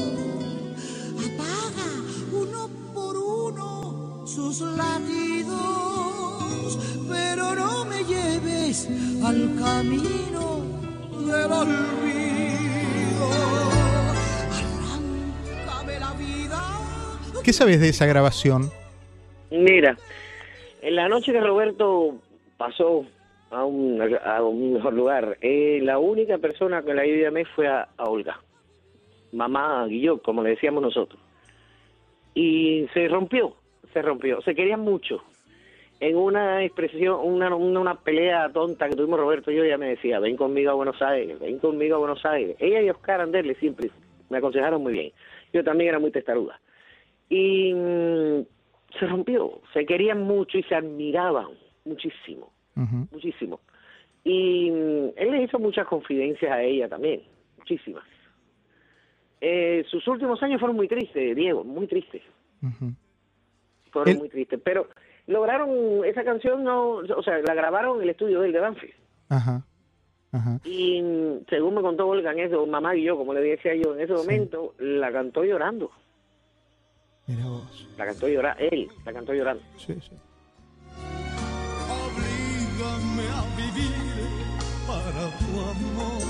Apaga 1.26 1.90
uno 2.32 2.70
por 2.94 3.18
uno 3.18 4.26
sus 4.26 4.62
latidos 4.62 5.98
pero 7.10 7.56
no 7.56 7.86
me 7.86 8.04
lleves 8.04 8.88
al 9.24 9.56
camino 9.60 10.62
del 11.26 11.52
olvido. 11.52 13.30
Arráncame 14.52 16.00
la 16.00 16.14
vida. 16.14 16.62
¿Qué 17.44 17.54
sabes 17.54 17.80
de 17.80 17.90
esa 17.90 18.06
grabación? 18.06 18.70
Mira, 19.52 19.98
en 20.82 20.96
la 20.96 21.08
noche 21.08 21.32
que 21.32 21.40
Roberto 21.40 22.16
pasó 22.58 23.06
a 23.50 23.64
un, 23.66 24.02
a 24.24 24.44
un 24.44 24.74
mejor 24.74 24.94
lugar, 24.94 25.38
eh, 25.42 25.80
la 25.82 26.00
única 26.00 26.38
persona 26.38 26.82
que 26.82 26.94
la 26.94 27.06
llamé 27.06 27.46
fue 27.46 27.68
a, 27.68 27.88
Olga, 27.98 28.40
mamá 29.32 29.86
Guillot, 29.88 30.22
como 30.22 30.44
le 30.44 30.52
decíamos 30.52 30.82
nosotros. 30.82 31.20
Y 32.34 32.88
se 32.94 33.08
rompió, 33.08 33.56
se 33.94 34.02
rompió, 34.02 34.42
se 34.42 34.54
querían 34.54 34.82
mucho. 34.82 35.24
En 36.00 36.16
una 36.16 36.64
expresión, 36.64 37.20
una, 37.24 37.56
una, 37.56 37.80
una 37.80 37.96
pelea 37.96 38.50
tonta 38.54 38.88
que 38.88 38.96
tuvimos 38.96 39.20
Roberto 39.20 39.50
y 39.50 39.56
yo, 39.56 39.64
ella 39.64 39.80
me 39.80 39.90
decía, 39.90 40.20
ven 40.20 40.38
conmigo 40.38 40.70
a 40.70 40.76
Buenos 40.76 41.02
Aires, 41.02 41.40
ven 41.40 41.58
conmigo 41.58 41.96
a 41.96 42.00
Buenos 42.00 42.24
Aires. 42.26 42.56
Ella 42.60 42.82
y 42.82 42.90
Oscar 42.92 43.22
Anderle 43.22 43.56
siempre 43.56 43.90
me 44.30 44.38
aconsejaron 44.38 44.84
muy 44.84 44.94
bien. 44.94 45.12
Yo 45.54 45.64
también 45.64 45.90
era 45.90 46.00
muy 46.00 46.12
testaruda. 46.12 46.60
Y 47.30 47.74
mm, 47.74 48.42
se 49.00 49.08
rompió, 49.08 49.62
se 49.74 49.86
querían 49.86 50.22
mucho 50.22 50.58
y 50.58 50.64
se 50.64 50.76
admiraban 50.76 51.48
muchísimo, 51.86 52.52
Muchísimo. 53.12 53.60
Y 54.24 54.70
mm, 54.70 55.10
él 55.16 55.32
le 55.32 55.44
hizo 55.44 55.58
muchas 55.60 55.88
confidencias 55.88 56.52
a 56.52 56.62
ella 56.62 56.88
también, 56.88 57.24
muchísimas. 57.58 58.04
Eh, 59.40 59.86
sus 59.90 60.08
últimos 60.08 60.42
años 60.44 60.60
fueron 60.60 60.76
muy 60.76 60.88
tristes, 60.88 61.36
Diego, 61.36 61.64
muy 61.64 61.88
tristes, 61.88 62.22
fueron 63.92 64.18
muy 64.18 64.30
tristes. 64.30 64.60
Pero 64.64 64.90
lograron, 65.28 66.04
esa 66.06 66.24
canción 66.24 66.64
no, 66.64 66.96
o 66.96 67.24
sea, 67.24 67.40
la 67.40 67.54
grabaron 67.54 67.98
en 67.98 68.04
el 68.04 68.10
estudio 68.10 68.42
del 68.42 68.52
de 68.52 68.60
Banfield. 68.60 68.96
Ajá. 69.30 69.64
Ajá. 70.32 70.60
Y 70.66 71.02
mm, 71.02 71.46
según 71.50 71.76
me 71.76 71.82
contó 71.82 72.08
Olga 72.08 72.32
en 72.32 72.40
eso, 72.40 72.66
mamá 72.66 72.96
y 72.96 73.04
yo, 73.04 73.18
como 73.18 73.34
le 73.34 73.42
decía 73.42 73.76
yo, 73.76 73.96
en 73.96 74.02
ese 74.02 74.14
momento, 74.14 74.74
la 74.78 75.12
cantó 75.12 75.44
llorando. 75.44 75.92
Mira 77.28 77.46
vos. 77.46 77.88
La 77.98 78.06
cantó 78.06 78.28
llorando, 78.28 78.62
él, 78.72 78.90
la 79.06 79.14
cantó 79.14 79.34
llorando. 79.34 79.64
Sí, 79.78 79.94
sí. 80.02 80.12
Amor, 85.62 86.22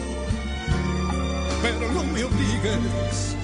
pero 1.61 1.91
no 1.93 2.03
me 2.03 2.23
obligues 2.23 3.35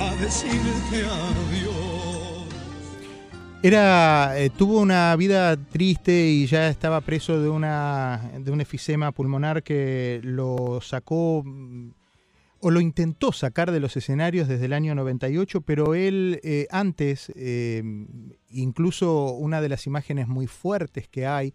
a 0.00 0.14
decirte 0.16 1.04
adiós. 1.04 2.08
Era, 3.60 4.38
eh, 4.38 4.50
tuvo 4.50 4.78
una 4.78 5.16
vida 5.16 5.56
triste 5.56 6.28
y 6.28 6.46
ya 6.46 6.68
estaba 6.68 7.00
preso 7.00 7.42
de 7.42 7.48
una 7.48 8.30
de 8.38 8.52
un 8.52 8.60
efisema 8.60 9.10
pulmonar 9.10 9.64
que 9.64 10.20
lo 10.22 10.80
sacó 10.80 11.42
mm, 11.44 11.90
o 12.60 12.70
lo 12.70 12.80
intentó 12.80 13.32
sacar 13.32 13.72
de 13.72 13.80
los 13.80 13.96
escenarios 13.96 14.46
desde 14.46 14.66
el 14.66 14.72
año 14.72 14.94
98, 14.94 15.60
pero 15.62 15.94
él 15.94 16.40
eh, 16.44 16.66
antes, 16.70 17.32
eh, 17.34 17.82
incluso 18.50 19.32
una 19.32 19.60
de 19.60 19.68
las 19.68 19.86
imágenes 19.86 20.28
muy 20.28 20.46
fuertes 20.46 21.08
que 21.08 21.26
hay 21.26 21.52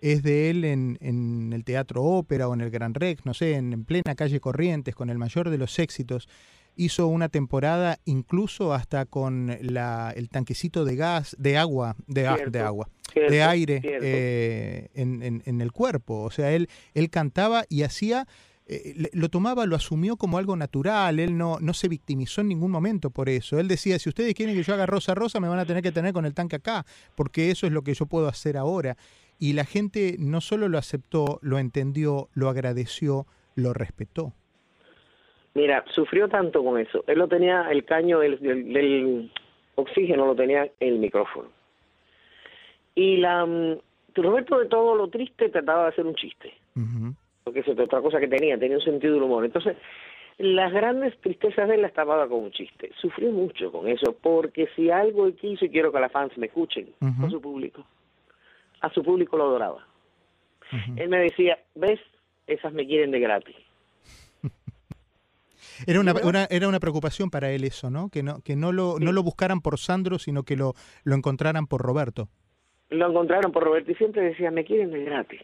es 0.00 0.22
de 0.22 0.50
él 0.50 0.64
en, 0.64 0.98
en 1.00 1.52
el 1.52 1.64
Teatro 1.64 2.02
Ópera 2.02 2.48
o 2.48 2.54
en 2.54 2.60
el 2.62 2.70
Gran 2.70 2.94
Rex, 2.94 3.24
no 3.26 3.34
sé, 3.34 3.54
en, 3.54 3.72
en 3.72 3.84
plena 3.84 4.14
calle 4.14 4.40
Corrientes, 4.40 4.94
con 4.94 5.10
el 5.10 5.18
mayor 5.18 5.50
de 5.50 5.58
los 5.58 5.78
éxitos. 5.78 6.28
Hizo 6.76 7.08
una 7.08 7.28
temporada 7.28 7.98
incluso 8.06 8.72
hasta 8.72 9.04
con 9.04 9.54
la, 9.60 10.12
el 10.16 10.30
tanquecito 10.30 10.84
de 10.84 10.96
gas, 10.96 11.36
de 11.38 11.58
agua, 11.58 11.96
de, 12.06 12.26
a- 12.26 12.36
Cierto, 12.36 12.50
de 12.52 12.60
agua, 12.60 12.88
cierto, 13.12 13.32
de 13.32 13.42
aire 13.42 13.80
eh, 13.84 14.88
en, 14.94 15.60
el 15.60 15.72
cuerpo. 15.72 16.22
O 16.22 16.30
sea, 16.30 16.52
él, 16.52 16.68
él 16.94 17.10
cantaba 17.10 17.64
y 17.68 17.82
hacía, 17.82 18.26
eh, 18.66 19.10
lo 19.12 19.28
tomaba, 19.28 19.66
lo 19.66 19.76
asumió 19.76 20.16
como 20.16 20.38
algo 20.38 20.56
natural. 20.56 21.18
Él 21.18 21.36
no, 21.36 21.58
no 21.60 21.74
se 21.74 21.88
victimizó 21.88 22.40
en 22.40 22.48
ningún 22.48 22.70
momento 22.70 23.10
por 23.10 23.28
eso. 23.28 23.58
Él 23.58 23.68
decía, 23.68 23.98
si 23.98 24.08
ustedes 24.08 24.32
quieren 24.34 24.54
que 24.54 24.62
yo 24.62 24.72
haga 24.72 24.86
rosa 24.86 25.14
rosa, 25.14 25.40
me 25.40 25.48
van 25.48 25.58
a 25.58 25.66
tener 25.66 25.82
que 25.82 25.92
tener 25.92 26.12
con 26.14 26.24
el 26.24 26.32
tanque 26.34 26.56
acá, 26.56 26.86
porque 27.16 27.50
eso 27.50 27.66
es 27.66 27.72
lo 27.72 27.82
que 27.82 27.92
yo 27.94 28.06
puedo 28.06 28.28
hacer 28.28 28.56
ahora. 28.56 28.96
Y 29.40 29.54
la 29.54 29.64
gente 29.64 30.16
no 30.18 30.42
solo 30.42 30.68
lo 30.68 30.76
aceptó, 30.76 31.38
lo 31.42 31.58
entendió, 31.58 32.28
lo 32.34 32.50
agradeció, 32.50 33.26
lo 33.56 33.72
respetó. 33.72 34.34
Mira, 35.54 35.82
sufrió 35.92 36.28
tanto 36.28 36.62
con 36.62 36.78
eso. 36.78 37.02
Él 37.06 37.18
lo 37.18 37.26
tenía, 37.26 37.70
el 37.70 37.84
caño 37.84 38.20
del, 38.20 38.38
del, 38.38 39.32
oxígeno 39.74 40.26
lo 40.26 40.36
tenía 40.36 40.64
en 40.78 40.94
el 40.94 40.98
micrófono. 40.98 41.48
Y 42.94 43.16
la 43.16 43.46
mm, 43.46 43.78
Roberto 44.14 44.58
de 44.58 44.66
todo 44.66 44.94
lo 44.94 45.08
triste 45.08 45.48
trataba 45.48 45.84
de 45.84 45.88
hacer 45.88 46.06
un 46.06 46.14
chiste. 46.14 46.52
Porque 47.42 47.60
eso 47.60 47.72
es 47.72 47.78
otra 47.78 48.00
cosa 48.02 48.20
que 48.20 48.28
tenía, 48.28 48.58
tenía 48.58 48.76
un 48.76 48.84
sentido 48.84 49.14
del 49.14 49.22
humor. 49.22 49.44
Entonces, 49.44 49.76
las 50.38 50.72
grandes 50.72 51.18
tristezas 51.20 51.66
de 51.66 51.76
él 51.76 51.82
las 51.82 51.94
tapaba 51.94 52.28
con 52.28 52.44
un 52.44 52.50
chiste. 52.52 52.90
Sufrió 53.00 53.30
mucho 53.30 53.72
con 53.72 53.88
eso, 53.88 54.14
porque 54.20 54.68
si 54.76 54.90
algo 54.90 55.26
él 55.26 55.34
quiso, 55.34 55.64
y 55.64 55.70
quiero 55.70 55.90
que 55.90 56.00
las 56.00 56.12
fans 56.12 56.36
me 56.36 56.46
escuchen, 56.46 56.90
a 57.00 57.30
su 57.30 57.40
público, 57.40 57.84
a 58.80 58.90
su 58.90 59.02
público 59.02 59.36
lo 59.36 59.44
adoraba. 59.44 59.86
Él 60.96 61.08
me 61.08 61.18
decía, 61.18 61.58
ves, 61.74 62.00
esas 62.46 62.72
me 62.72 62.86
quieren 62.86 63.10
de 63.10 63.20
gratis. 63.20 63.56
Era 65.86 66.00
una, 66.00 66.44
era 66.50 66.68
una 66.68 66.78
preocupación 66.78 67.30
para 67.30 67.50
él 67.50 67.64
eso, 67.64 67.90
¿no? 67.90 68.10
Que 68.10 68.22
no, 68.22 68.42
que 68.42 68.54
no 68.54 68.70
lo, 68.70 68.98
no 68.98 69.12
lo 69.12 69.22
buscaran 69.22 69.62
por 69.62 69.78
Sandro, 69.78 70.18
sino 70.18 70.42
que 70.42 70.54
lo, 70.54 70.74
lo 71.04 71.14
encontraran 71.14 71.66
por 71.66 71.80
Roberto. 71.80 72.28
Lo 72.90 73.08
encontraron 73.08 73.50
por 73.50 73.64
Roberto 73.64 73.90
y 73.90 73.94
siempre 73.94 74.22
decía, 74.22 74.50
me 74.50 74.64
quieren 74.64 74.90
de 74.90 75.04
gratis. 75.04 75.40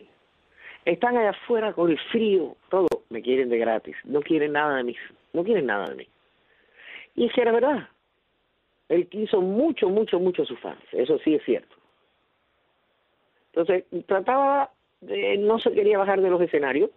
Están 0.85 1.16
allá 1.16 1.31
afuera 1.31 1.72
con 1.72 1.90
el 1.90 1.99
frío, 2.12 2.57
todo, 2.68 2.87
me 3.09 3.22
quieren 3.22 3.49
de 3.49 3.59
gratis. 3.59 3.96
No 4.05 4.20
quieren 4.20 4.53
nada 4.53 4.77
de 4.77 4.85
mí, 4.85 4.96
no 5.33 5.42
quieren 5.42 5.66
nada 5.66 5.87
de 5.87 5.94
mí. 5.94 6.09
Y 7.14 7.27
es 7.27 7.33
que 7.33 7.40
era 7.40 7.53
verdad. 7.53 7.88
Él 8.88 9.09
quiso 9.09 9.40
mucho, 9.40 9.88
mucho, 9.88 10.20
mucho 10.20 10.42
a 10.42 10.46
sus 10.46 10.61
fans, 10.61 10.83
eso 10.92 11.18
sí 11.25 11.35
es 11.35 11.44
cierto. 11.44 11.76
Entonces, 13.57 13.85
trataba, 14.07 14.71
de, 15.01 15.38
no 15.38 15.59
se 15.59 15.73
quería 15.73 15.97
bajar 15.97 16.21
de 16.21 16.29
los 16.29 16.40
escenarios, 16.42 16.90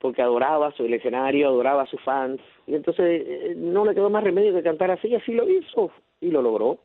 porque 0.00 0.22
adoraba 0.22 0.72
su 0.72 0.84
el 0.84 0.94
escenario, 0.94 1.48
adoraba 1.48 1.82
a 1.82 1.86
sus 1.86 2.00
fans, 2.02 2.40
y 2.66 2.76
entonces 2.76 3.22
eh, 3.26 3.54
no 3.56 3.84
le 3.84 3.94
quedó 3.94 4.08
más 4.08 4.22
remedio 4.22 4.54
que 4.54 4.62
cantar 4.62 4.92
así, 4.92 5.12
así 5.14 5.32
lo 5.32 5.50
hizo, 5.50 5.90
y 6.20 6.30
lo 6.30 6.42
logró. 6.42 6.78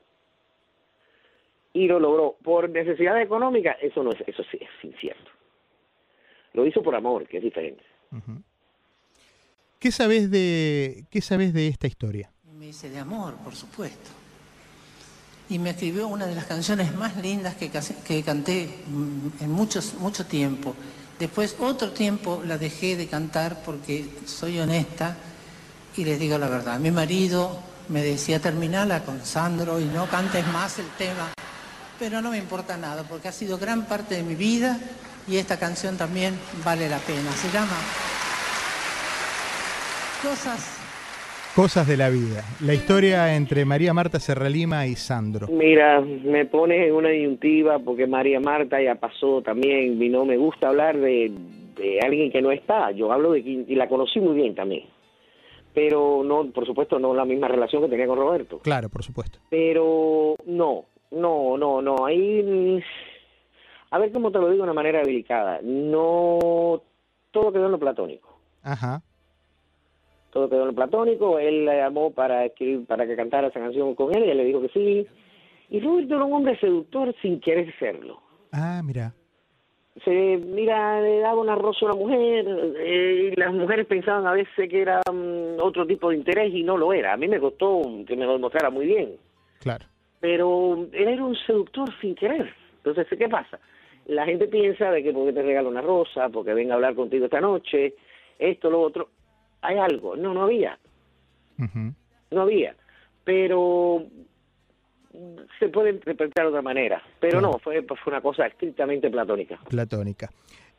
Y 1.72 1.88
lo 1.88 2.00
logró. 2.00 2.36
Por 2.42 2.70
necesidad 2.70 3.22
económica, 3.22 3.74
eso 3.74 4.02
no 4.02 4.10
es, 4.10 4.22
eso 4.26 4.44
sí 4.50 4.58
es 4.60 4.84
incierto. 4.84 5.30
Lo 6.54 6.66
hizo 6.66 6.82
por 6.82 6.96
amor, 6.96 7.28
que 7.28 7.38
es 7.38 7.44
diferente. 7.44 7.84
¿Qué 9.78 9.92
sabes 9.92 10.32
de 10.32 11.04
qué 11.12 11.22
sabes 11.22 11.54
de 11.54 11.68
esta 11.68 11.86
historia? 11.86 12.32
Me 12.58 12.68
dice 12.68 12.90
de 12.90 12.98
amor, 12.98 13.36
por 13.44 13.54
supuesto. 13.54 14.25
Y 15.50 15.60
me 15.60 15.72
escribió 15.72 16.08
una 16.08 16.26
de 16.26 16.36
las 16.36 16.46
canciones 16.46 16.96
más 16.96 17.18
lindas 17.18 17.56
que, 17.56 17.70
que 17.70 18.24
canté 18.24 18.84
en 19.40 19.52
muchos, 19.52 19.94
mucho 19.96 20.26
tiempo. 20.26 20.76
Después 21.20 21.56
otro 21.60 21.92
tiempo 21.92 22.42
la 22.46 22.58
dejé 22.58 22.98
de 22.98 23.08
cantar 23.08 23.62
porque 23.64 24.10
soy 24.26 24.60
honesta 24.60 25.16
y 25.96 26.04
les 26.04 26.20
digo 26.20 26.38
la 26.38 26.50
verdad. 26.50 26.80
Mi 26.80 26.92
marido 26.92 27.60
me 27.90 28.04
decía 28.04 28.40
terminala 28.40 29.04
con 29.04 29.26
Sandro 29.26 29.80
y 29.80 29.86
no 29.86 30.10
cantes 30.10 30.46
más 30.48 30.80
el 30.80 30.88
tema, 30.98 31.32
pero 32.00 32.22
no 32.22 32.32
me 32.32 32.38
importa 32.38 32.76
nada 32.76 33.04
porque 33.04 33.28
ha 33.28 33.32
sido 33.32 33.58
gran 33.58 33.86
parte 33.86 34.16
de 34.16 34.24
mi 34.24 34.36
vida 34.36 34.80
y 35.28 35.38
esta 35.38 35.58
canción 35.58 35.96
también 35.96 36.38
vale 36.64 36.90
la 36.90 36.98
pena. 37.00 37.32
Se 37.34 37.50
llama 37.52 37.78
Cosas 40.22 40.75
Cosas 41.56 41.88
de 41.88 41.96
la 41.96 42.10
vida. 42.10 42.44
La 42.60 42.74
historia 42.74 43.34
entre 43.34 43.64
María 43.64 43.94
Marta 43.94 44.20
Serralima 44.20 44.88
y 44.88 44.96
Sandro. 44.96 45.48
Mira, 45.48 46.02
me 46.02 46.46
pone 46.46 46.88
en 46.88 46.94
una 46.94 47.08
disyuntiva 47.08 47.80
porque 47.80 48.08
María 48.08 48.42
Marta 48.42 48.82
ya 48.82 48.96
pasó 48.96 49.42
también 49.42 50.04
y 50.04 50.10
no 50.10 50.26
me 50.26 50.36
gusta 50.36 50.68
hablar 50.68 50.98
de, 50.98 51.32
alguien 52.04 52.30
que 52.30 52.42
no 52.42 52.52
está. 52.52 52.92
Yo 52.92 53.10
hablo 53.10 53.32
de 53.32 53.40
y 53.40 53.74
la 53.74 53.88
conocí 53.88 54.20
muy 54.20 54.36
bien 54.36 54.54
también. 54.54 54.84
Pero 55.74 56.24
no, 56.26 56.52
por 56.52 56.66
supuesto, 56.66 57.00
no 57.00 57.14
la 57.14 57.24
misma 57.24 57.48
relación 57.48 57.84
que 57.84 57.90
tenía 57.90 58.08
con 58.08 58.18
Roberto. 58.18 58.60
Claro, 58.60 58.90
por 58.90 59.04
supuesto. 59.04 59.40
Pero 59.50 60.36
no, 60.48 60.84
no, 61.12 61.58
no, 61.58 61.82
no. 61.82 62.06
Ahí, 62.06 62.84
a 63.92 63.98
ver 63.98 64.12
cómo 64.12 64.30
te 64.30 64.40
lo 64.40 64.50
digo 64.50 64.58
de 64.58 64.64
una 64.64 64.74
manera 64.74 65.02
delicada. 65.04 65.62
No, 65.64 66.82
todo 67.32 67.54
quedó 67.54 67.68
en 67.68 67.72
lo 67.72 67.80
platónico. 67.80 68.38
Ajá 68.62 69.02
todo 70.36 70.50
quedó 70.50 70.62
en 70.64 70.68
lo 70.68 70.74
platónico, 70.74 71.40
él 71.40 71.64
la 71.64 71.78
llamó 71.78 72.12
para 72.12 72.44
escribir, 72.44 72.86
para 72.86 73.08
que 73.08 73.16
cantara 73.16 73.48
esa 73.48 73.62
canción 73.62 73.96
con 73.96 74.14
él, 74.14 74.26
y 74.26 74.32
él 74.32 74.38
le 74.38 74.44
dijo 74.44 74.62
que 74.62 74.68
sí. 74.68 75.08
Y 75.70 75.80
Roberto 75.80 76.16
era 76.16 76.26
un 76.26 76.34
hombre 76.34 76.60
seductor 76.60 77.16
sin 77.22 77.40
querer 77.40 77.74
serlo. 77.80 78.20
Ah, 78.52 78.82
mira. 78.84 79.14
Se, 80.04 80.12
mira, 80.12 81.00
le 81.00 81.20
daba 81.20 81.40
un 81.40 81.48
arroz 81.48 81.78
a 81.82 81.86
una 81.86 81.96
mujer, 81.96 82.46
eh, 82.78 83.32
y 83.32 83.40
las 83.40 83.54
mujeres 83.54 83.86
pensaban 83.86 84.28
a 84.28 84.34
veces 84.34 84.70
que 84.70 84.82
era 84.82 85.00
mm, 85.10 85.58
otro 85.62 85.88
tipo 85.88 86.10
de 86.10 86.18
interés 86.18 86.54
y 86.54 86.64
no 86.64 86.76
lo 86.76 86.92
era. 86.92 87.14
A 87.14 87.18
mí 87.18 87.30
me 87.30 87.40
costó 87.40 87.82
que 88.06 88.18
me 88.18 88.26
lo 88.26 88.34
demostrara 88.34 88.70
muy 88.70 88.88
bien. 88.88 89.14
Claro. 89.62 89.86
Pero 90.20 90.86
él 90.92 91.08
era 91.08 91.24
un 91.24 91.38
seductor 91.48 91.90
sin 92.02 92.14
querer. 92.14 92.54
Entonces, 92.84 93.08
¿qué 93.18 93.30
pasa? 93.30 93.58
La 94.08 94.26
gente 94.26 94.50
piensa 94.50 94.92
de 94.92 95.02
que 95.02 95.14
porque 95.14 95.32
te 95.32 95.44
regala 95.44 95.70
una 95.70 95.82
rosa, 95.82 96.28
porque 96.28 96.54
venga 96.54 96.74
a 96.74 96.76
hablar 96.76 96.94
contigo 96.94 97.24
esta 97.24 97.40
noche, 97.40 97.94
esto, 98.38 98.70
lo 98.70 98.82
otro 98.82 99.15
hay 99.66 99.78
algo. 99.78 100.16
No, 100.16 100.34
no 100.34 100.44
había. 100.44 100.78
No 102.32 102.42
había. 102.42 102.76
Pero 103.24 104.06
se 105.60 105.70
puede 105.70 105.92
interpretar 105.92 106.46
de 106.46 106.50
otra 106.50 106.62
manera. 106.62 107.02
Pero 107.20 107.42
no, 107.42 107.60
fue, 107.60 107.82
fue 107.84 107.98
una 108.08 108.22
cosa 108.22 108.46
estrictamente 108.46 109.10
platónica. 109.10 109.60
Platónica. 109.70 110.30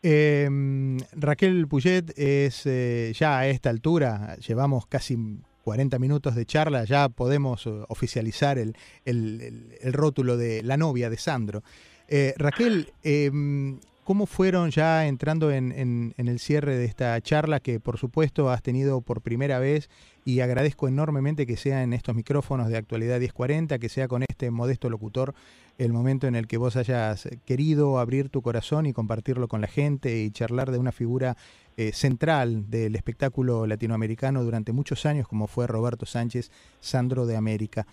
Em, 0.03 0.99
Raquel 1.13 1.67
Puget 1.67 2.17
es 2.17 2.67
eh, 2.67 3.13
ya 3.15 3.39
a 3.39 3.49
esta 3.49 3.71
altura, 3.71 4.37
llevamos 4.37 4.87
casi 4.87 5.17
40 5.65 5.99
minutos 5.99 6.35
de 6.35 6.47
charla, 6.47 6.85
ya 6.85 7.09
podemos 7.09 7.67
eh, 7.67 7.71
oficializar 7.89 8.59
el, 8.59 8.77
el, 9.05 9.75
el, 9.81 9.93
rótulo 9.93 10.37
de 10.37 10.63
la 10.63 10.77
novia 10.77 11.11
de 11.11 11.17
Sandro. 11.17 11.63
Eh, 12.09 12.35
Raquel, 12.37 12.93
em, 13.03 13.81
¿Cómo 14.07 14.27
fueron 14.27 14.71
ya 14.71 15.09
entrando 15.09 15.51
en, 15.51 16.15
el 16.17 16.39
cierre 16.39 16.77
de 16.77 16.85
esta 16.85 17.21
charla 17.21 17.59
que 17.59 17.81
por 17.81 17.99
supuesto 17.99 18.51
has 18.51 18.63
tenido 18.63 19.01
por 19.01 19.21
primera 19.21 19.59
vez 19.59 19.91
y 20.25 20.39
agradezco 20.39 20.87
enormemente 20.87 21.45
que 21.45 21.57
sea 21.57 21.83
en 21.83 21.93
estos 21.93 22.15
micrófonos 22.15 22.69
de 22.69 22.77
actualidad 22.77 23.19
1040, 23.19 23.81
que 23.81 23.89
sea 23.89 24.07
con 24.07 24.23
este 24.23 24.53
modesto 24.53 24.89
locutor 24.91 25.35
el 25.77 25.93
momento 25.93 26.29
en 26.29 26.37
el 26.37 26.47
que 26.47 26.57
vos 26.57 26.77
hayas 26.77 27.29
querido 27.45 27.99
abrir 27.99 28.29
tu 28.29 28.43
corazón 28.43 28.87
y 28.87 28.93
compartirlo 28.93 29.49
con 29.49 29.61
la 29.61 29.67
gente 29.67 30.23
y 30.23 30.31
charlar 30.31 30.71
de 30.71 30.79
una 30.79 30.93
figura 30.93 31.37
eh, 31.77 31.91
central 31.93 32.71
del 32.71 32.95
espectáculo 32.95 33.67
latinoamericano 33.67 34.45
durante 34.45 34.71
muchos 34.71 35.05
años 35.05 35.27
como 35.27 35.49
fue 35.49 35.67
Roberto 35.67 36.07
Sánchez, 36.07 36.53
Sandro 36.79 37.27
de 37.27 37.35
América. 37.35 37.89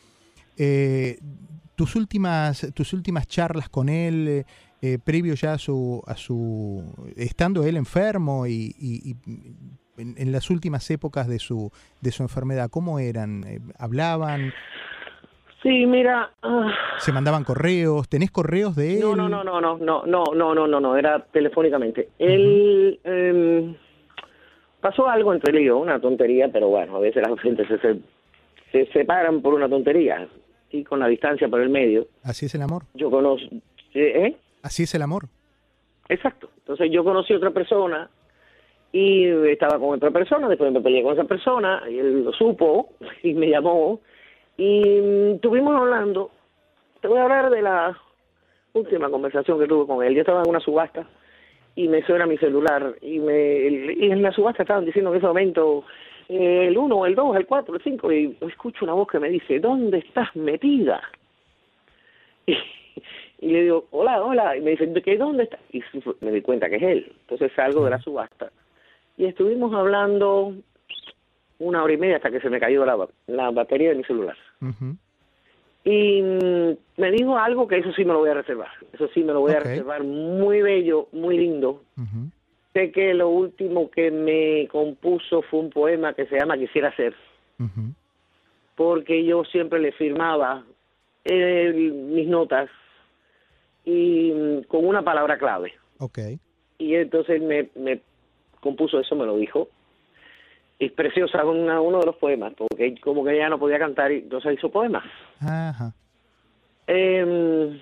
Eh, 0.58 1.18
tus 1.74 1.96
últimas, 1.96 2.68
tus 2.76 2.94
últimas 2.94 3.26
charlas 3.26 3.68
con 3.68 3.90
él, 3.90 4.46
eh, 4.84 4.94
eh, 4.94 5.00
previo 5.00 5.34
ya 5.36 5.54
a 5.54 5.58
su, 5.58 6.04
a 6.06 6.16
su, 6.16 6.84
estando 7.16 7.64
él 7.64 7.78
enfermo 7.78 8.46
y, 8.48 9.16
en, 9.98 10.32
las 10.32 10.50
últimas 10.50 10.90
épocas 10.92 11.28
de 11.28 11.40
su, 11.40 11.72
de 12.02 12.12
su 12.12 12.24
enfermedad, 12.24 12.70
¿cómo 12.70 13.00
eran? 13.00 13.44
Eh, 13.46 13.60
¿Hablaban? 13.80 14.54
Sí, 15.62 15.86
mira. 15.86 16.32
¿Se 16.98 17.14
mandaban 17.14 17.46
correos? 17.46 18.10
¿Tenés 18.10 18.30
correos 18.30 18.76
de 18.76 18.96
él? 18.96 19.02
No, 19.02 19.16
no, 19.16 19.30
no, 19.30 19.44
no, 19.44 19.62
no, 19.62 19.78
no, 19.78 20.04
no, 20.06 20.24
no, 20.36 20.54
no, 20.54 20.68
no, 20.68 20.80
no, 20.82 20.98
era 20.98 21.24
telefónicamente. 21.32 22.10
Él 22.20 23.00
em, 23.06 23.76
pasó 24.82 25.08
algo 25.08 25.34
entre 25.34 25.62
y 25.62 25.66
yo, 25.66 25.78
una 25.78 26.02
tontería, 26.02 26.50
pero 26.52 26.68
bueno, 26.68 26.98
a 26.98 27.00
veces 27.00 27.24
las 27.26 27.40
gente 27.40 27.66
se, 27.68 27.78
se, 27.80 28.00
se 28.74 28.92
separan 28.92 29.42
por 29.42 29.54
una 29.54 29.70
tontería 29.70 30.28
y 30.72 30.84
con 30.84 31.00
la 31.00 31.08
distancia 31.08 31.48
por 31.48 31.62
el 31.62 31.70
medio. 31.70 32.08
Así 32.24 32.48
es 32.48 32.56
el 32.56 32.64
amor. 32.64 32.84
Yo 32.96 33.10
conozco, 33.10 33.48
¿eh? 33.94 34.36
Así 34.64 34.84
es 34.84 34.96
el 34.96 35.02
amor. 35.02 35.26
Exacto. 36.10 36.50
Entonces 36.58 36.90
yo 36.92 37.04
conocí 37.04 37.34
a 37.34 37.38
otra 37.38 37.52
persona 37.52 38.10
y 38.92 39.26
estaba 39.50 39.78
con 39.78 39.96
otra 39.96 40.12
persona, 40.12 40.48
después 40.48 40.72
me 40.72 40.82
peleé 40.82 41.04
con 41.04 41.14
esa 41.14 41.26
persona 41.26 41.84
y 41.90 42.00
él 42.00 42.24
lo 42.24 42.32
supo 42.34 42.94
y 43.24 43.34
me 43.34 43.50
llamó 43.50 44.00
y 44.58 45.34
estuvimos 45.36 45.76
hablando. 45.76 46.32
Te 47.02 47.08
voy 47.08 47.20
a 47.20 47.24
hablar 47.24 47.50
de 47.50 47.62
la 47.62 47.98
última 48.74 49.10
conversación 49.10 49.60
que 49.60 49.68
tuve 49.68 49.86
con 49.86 50.04
él. 50.04 50.16
Yo 50.16 50.22
estaba 50.22 50.42
en 50.42 50.50
una 50.50 50.60
subasta 50.60 51.06
y 51.76 51.88
me 51.88 52.06
suena 52.06 52.26
mi 52.26 52.38
celular 52.38 52.96
y, 53.02 53.20
me, 53.20 53.68
y 53.68 54.12
en 54.12 54.22
la 54.22 54.32
subasta 54.32 54.64
estaban 54.64 54.86
diciendo 54.86 55.12
en 55.12 55.18
ese 55.18 55.28
momento 55.28 55.84
eh, 56.30 56.68
el 56.68 56.78
1, 56.78 57.06
el 57.08 57.16
2, 57.16 57.36
el 57.36 57.46
4, 57.46 57.76
el 57.76 57.84
5 57.84 58.12
y 58.14 58.38
escucho 58.42 58.86
una 58.86 58.94
voz 58.94 59.08
que 59.08 59.20
me 59.20 59.30
dice, 59.30 59.60
¿dónde 59.60 60.00
estás 60.00 60.36
metida? 60.36 61.02
Y, 62.46 62.58
y 63.44 63.48
le 63.48 63.64
digo, 63.64 63.86
hola, 63.92 64.24
hola. 64.24 64.56
Y 64.56 64.62
me 64.62 64.72
dice, 64.72 64.90
¿qué 65.04 65.18
dónde 65.18 65.44
está? 65.44 65.60
Y 65.72 65.84
me 66.22 66.32
di 66.32 66.42
cuenta 66.42 66.70
que 66.70 66.78
es 66.78 66.84
él. 66.84 67.12
Entonces 67.22 67.52
salgo 67.54 67.84
de 67.84 67.92
la 67.92 68.00
subasta. 68.00 68.52
Y 69.18 69.26
estuvimos 69.26 69.74
hablando 69.74 70.54
una 71.60 71.84
hora 71.84 71.94
y 71.94 71.98
media 71.98 72.16
hasta 72.16 72.32
que 72.32 72.40
se 72.40 72.50
me 72.50 72.60
cayó 72.60 72.86
la, 72.86 73.08
la 73.28 73.52
batería 73.52 73.90
de 73.90 73.96
mi 73.96 74.04
celular. 74.06 74.38
Y 75.84 76.22
mm, 76.22 77.02
me 77.02 77.12
dijo 77.12 77.38
algo 77.38 77.68
que 77.68 77.80
eso 77.80 77.92
sí 77.92 78.06
me 78.06 78.14
lo 78.14 78.20
voy 78.20 78.30
a 78.30 78.36
reservar. 78.36 78.70
Eso 78.94 79.10
sí 79.14 79.24
me 79.24 79.34
lo 79.34 79.42
voy 79.42 79.52
a 79.52 79.60
reservar. 79.60 80.04
Muy 80.04 80.62
bello, 80.62 81.10
muy 81.12 81.38
lindo. 81.38 81.82
Sé 82.72 82.92
que 82.92 83.14
lo 83.14 83.28
último 83.28 83.92
que 83.92 84.10
me 84.10 84.70
compuso 84.70 85.42
fue 85.42 85.60
un 85.60 85.70
poema 85.70 86.14
que 86.14 86.28
se 86.28 86.40
llama 86.40 86.58
Quisiera 86.58 86.96
ser, 86.96 87.14
porque 88.76 89.24
yo 89.26 89.44
siempre 89.44 89.80
le 89.80 89.92
firmaba 89.92 90.64
eh, 91.26 91.72
mis 91.74 92.28
notas 92.28 92.70
y 93.86 94.32
mm, 94.32 94.64
con 94.64 94.86
una 94.86 95.02
palabra 95.02 95.38
clave. 95.38 95.74
Ok. 96.00 96.20
Y 96.78 96.96
entonces 96.96 97.42
me, 97.42 97.70
me 97.76 98.00
compuso 98.60 99.00
eso, 99.00 99.16
me 99.16 99.26
lo 99.26 99.38
dijo. 99.38 99.68
Y 100.80 100.86
es 100.88 100.92
preciosa 100.92 101.46
una- 101.46 101.80
uno 101.82 102.00
de 102.00 102.06
los 102.08 102.16
poemas, 102.16 102.54
porque 102.58 102.96
como 103.02 103.24
que 103.24 103.34
ella 103.36 103.50
no 103.50 103.60
podía 103.60 103.80
cantar, 103.80 104.12
y 104.12 104.18
entonces 104.20 104.54
hizo 104.56 104.70
poemas. 104.70 105.04
Ajá. 105.40 105.94
Eh, 106.88 107.80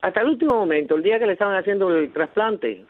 hasta 0.00 0.20
el 0.22 0.28
último 0.28 0.54
momento, 0.56 0.96
el 0.96 1.02
día 1.02 1.18
que 1.18 1.26
le 1.26 1.34
estaban 1.34 1.56
haciendo 1.56 1.94
el 1.94 2.12
trasplante, 2.12 2.84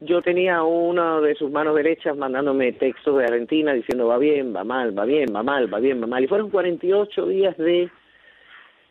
yo 0.00 0.22
tenía 0.22 0.62
una 0.62 1.20
de 1.20 1.34
sus 1.34 1.50
manos 1.50 1.76
derechas 1.76 2.16
mandándome 2.16 2.72
textos 2.72 3.16
de 3.18 3.24
Argentina 3.24 3.72
diciendo 3.72 4.06
va 4.08 4.18
bien, 4.18 4.54
va 4.54 4.64
mal, 4.64 4.98
va 4.98 5.04
bien, 5.04 5.26
va 5.34 5.42
mal, 5.42 5.72
va 5.72 5.78
bien, 5.78 6.02
va 6.02 6.06
mal. 6.06 6.24
Y 6.24 6.26
fueron 6.26 6.50
48 6.50 7.26
días 7.26 7.56
de 7.58 7.90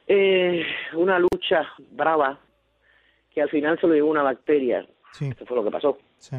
eh, 0.07 0.65
una 0.93 1.19
lucha 1.19 1.67
brava 1.91 2.39
que 3.33 3.41
al 3.41 3.49
final 3.49 3.79
se 3.79 3.87
lo 3.87 3.93
llevó 3.93 4.11
una 4.11 4.23
bacteria. 4.23 4.85
Sí. 5.11 5.29
Eso 5.29 5.45
fue 5.45 5.57
lo 5.57 5.63
que 5.63 5.71
pasó. 5.71 5.97
Sí. 6.17 6.37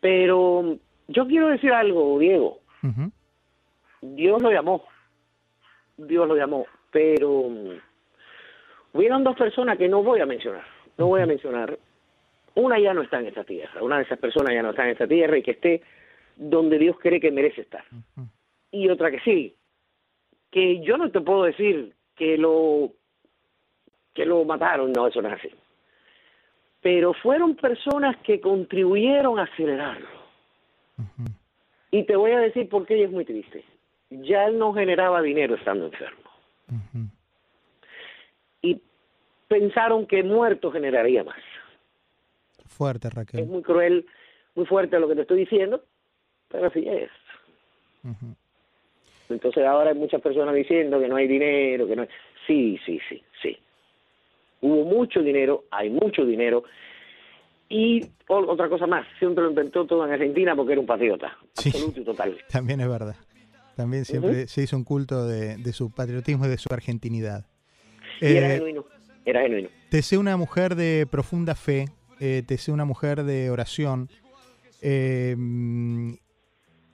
Pero 0.00 0.76
yo 1.08 1.26
quiero 1.26 1.48
decir 1.48 1.72
algo, 1.72 2.18
Diego. 2.18 2.58
Dios 4.00 4.42
lo 4.42 4.50
llamó. 4.50 4.84
Dios 5.96 6.26
lo 6.26 6.36
llamó. 6.36 6.66
Pero 6.90 7.48
hubieron 8.92 9.24
dos 9.24 9.36
personas 9.36 9.78
que 9.78 9.88
no 9.88 10.02
voy 10.02 10.20
a 10.20 10.26
mencionar. 10.26 10.64
No 10.98 11.06
voy 11.06 11.22
a 11.22 11.26
mencionar. 11.26 11.78
Una 12.54 12.78
ya 12.78 12.92
no 12.92 13.02
está 13.02 13.20
en 13.20 13.28
esta 13.28 13.44
tierra. 13.44 13.82
Una 13.82 13.98
de 13.98 14.02
esas 14.02 14.18
personas 14.18 14.52
ya 14.52 14.62
no 14.62 14.70
está 14.70 14.84
en 14.84 14.90
esta 14.90 15.06
tierra 15.06 15.38
y 15.38 15.42
que 15.42 15.52
esté 15.52 15.82
donde 16.36 16.78
Dios 16.78 16.96
cree 17.00 17.20
que 17.20 17.30
merece 17.30 17.62
estar. 17.62 17.84
Y 18.70 18.88
otra 18.88 19.10
que 19.10 19.20
sí. 19.20 19.56
Que 20.50 20.80
yo 20.80 20.98
no 20.98 21.10
te 21.10 21.20
puedo 21.20 21.44
decir 21.44 21.94
que 22.16 22.36
lo 22.36 22.92
que 24.14 24.24
lo 24.26 24.44
mataron. 24.44 24.92
No, 24.92 25.06
eso 25.06 25.22
no 25.22 25.28
es 25.28 25.34
así. 25.34 25.50
Pero 26.80 27.14
fueron 27.14 27.54
personas 27.56 28.16
que 28.24 28.40
contribuyeron 28.40 29.38
a 29.38 29.44
acelerarlo. 29.44 30.08
Y 31.90 32.04
te 32.04 32.16
voy 32.16 32.32
a 32.32 32.38
decir 32.38 32.68
por 32.68 32.86
qué 32.86 33.04
es 33.04 33.10
muy 33.10 33.24
triste. 33.24 33.64
Ya 34.10 34.46
él 34.46 34.58
no 34.58 34.72
generaba 34.72 35.22
dinero 35.22 35.54
estando 35.54 35.86
enfermo. 35.86 36.30
Y 38.62 38.80
pensaron 39.48 40.06
que 40.06 40.22
muerto 40.22 40.70
generaría 40.72 41.22
más. 41.24 41.38
Fuerte, 42.66 43.08
Es 43.08 43.14
Raquel. 43.14 43.46
muy 43.46 43.62
cruel, 43.62 44.06
muy 44.54 44.66
fuerte 44.66 44.98
lo 44.98 45.08
que 45.08 45.14
te 45.14 45.20
estoy 45.22 45.40
diciendo, 45.40 45.82
pero 46.48 46.66
así 46.66 46.86
es. 46.88 47.10
Entonces 49.28 49.64
ahora 49.64 49.90
hay 49.90 49.96
muchas 49.96 50.20
personas 50.20 50.54
diciendo 50.54 50.98
que 51.00 51.08
no 51.08 51.16
hay 51.16 51.28
dinero, 51.28 51.86
que 51.86 51.96
no 51.96 52.02
hay... 52.02 52.08
Sí, 52.46 52.78
sí, 52.84 53.00
sí. 53.08 53.22
Hubo 54.62 54.84
mucho 54.84 55.20
dinero, 55.20 55.64
hay 55.70 55.90
mucho 55.90 56.24
dinero. 56.24 56.64
Y 57.68 58.00
otra 58.28 58.68
cosa 58.68 58.86
más, 58.86 59.06
siempre 59.18 59.44
lo 59.44 59.50
inventó 59.50 59.86
todo 59.86 60.06
en 60.06 60.12
Argentina 60.12 60.54
porque 60.56 60.72
era 60.72 60.80
un 60.80 60.86
patriota, 60.86 61.36
Sí. 61.54 61.68
absoluto 61.70 62.00
y 62.00 62.04
total. 62.04 62.36
También 62.50 62.80
es 62.80 62.88
verdad. 62.88 63.16
También 63.76 64.04
siempre 64.04 64.46
se 64.48 64.62
hizo 64.62 64.76
un 64.76 64.84
culto 64.84 65.26
de, 65.26 65.56
de 65.56 65.72
su 65.72 65.90
patriotismo 65.90 66.46
y 66.46 66.48
de 66.48 66.58
su 66.58 66.72
argentinidad. 66.72 67.46
Y 68.20 68.26
era 68.36 68.48
Eh, 68.48 68.54
genuino, 68.56 68.84
era 69.24 69.40
genuino. 69.42 69.68
te 69.90 70.02
sé 70.02 70.18
una 70.18 70.36
mujer 70.36 70.74
de 70.76 71.06
profunda 71.10 71.54
fe, 71.54 71.86
eh, 72.20 72.42
te 72.46 72.58
sé 72.58 72.70
una 72.72 72.84
mujer 72.84 73.24
de 73.24 73.50
oración, 73.50 74.08
eh, 74.82 75.34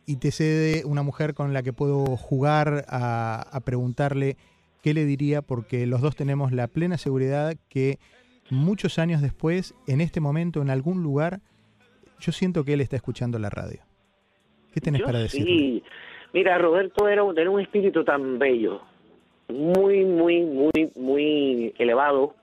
y 0.07 0.17
te 0.17 0.31
sé 0.31 0.45
de 0.45 0.85
una 0.87 1.03
mujer 1.03 1.35
con 1.35 1.53
la 1.53 1.63
que 1.63 1.73
puedo 1.73 2.17
jugar 2.17 2.85
a, 2.89 3.43
a 3.51 3.61
preguntarle 3.61 4.37
qué 4.89 4.95
le 4.95 5.05
diría, 5.05 5.43
porque 5.43 5.87
los 5.87 6.01
dos 6.01 6.17
tenemos 6.17 6.51
la 6.51 6.67
plena 6.67 6.97
seguridad 6.97 7.55
que 7.69 7.99
muchos 8.49 8.99
años 8.99 9.21
después, 9.21 9.75
en 9.87 10.01
este 10.01 10.19
momento, 10.21 10.63
en 10.63 10.71
algún 10.71 11.03
lugar, 11.03 11.41
yo 12.21 12.33
siento 12.33 12.65
que 12.65 12.73
él 12.73 12.81
está 12.81 12.97
escuchando 12.97 13.39
la 13.39 13.51
radio. 13.51 13.81
¿Qué 14.73 14.81
tenés 14.81 15.01
Yo 15.01 15.07
para 15.07 15.19
decirle? 15.19 15.47
Sí, 15.47 15.83
mira, 16.33 16.57
Roberto 16.57 17.07
era, 17.07 17.23
un- 17.23 17.35
tenía 17.35 17.51
un 17.51 17.61
espíritu 17.61 18.03
tan 18.03 18.39
bello, 18.39 18.81
muy, 19.49 20.07
muy, 20.07 20.43
muy, 20.43 20.91
muy 20.97 21.75
elevado, 21.79 22.35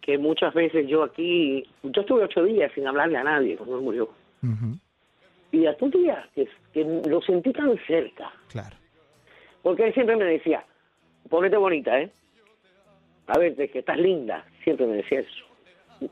que 0.00 0.18
muchas 0.18 0.54
veces 0.54 0.86
yo 0.88 1.02
aquí, 1.02 1.64
yo 1.82 2.00
estuve 2.00 2.22
ocho 2.24 2.44
días 2.44 2.70
sin 2.76 2.86
hablarle 2.86 3.18
a 3.18 3.24
nadie 3.24 3.56
cuando 3.56 3.78
él 3.78 3.82
murió. 3.82 4.08
Y 5.50 5.66
hasta 5.66 5.84
un 5.84 5.90
día 5.90 6.28
que, 6.34 6.48
que 6.72 6.84
lo 7.08 7.20
sentí 7.22 7.52
tan 7.52 7.76
cerca, 7.88 8.30
claro. 8.52 8.76
porque 9.62 9.84
él 9.88 9.94
siempre 9.94 10.14
me 10.16 10.24
decía, 10.24 10.64
ponete 11.28 11.56
bonita, 11.56 12.00
¿eh? 12.00 12.10
A 13.26 13.38
ver, 13.38 13.56
de 13.56 13.68
que 13.68 13.80
estás 13.80 13.98
linda, 13.98 14.44
siempre 14.64 14.86
me 14.86 14.96
decía 14.96 15.20
eso. 15.20 15.44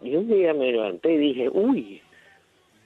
Y 0.02 0.16
un 0.16 0.28
día 0.28 0.52
me 0.52 0.72
levanté 0.72 1.14
y 1.14 1.18
dije, 1.18 1.48
uy, 1.48 2.02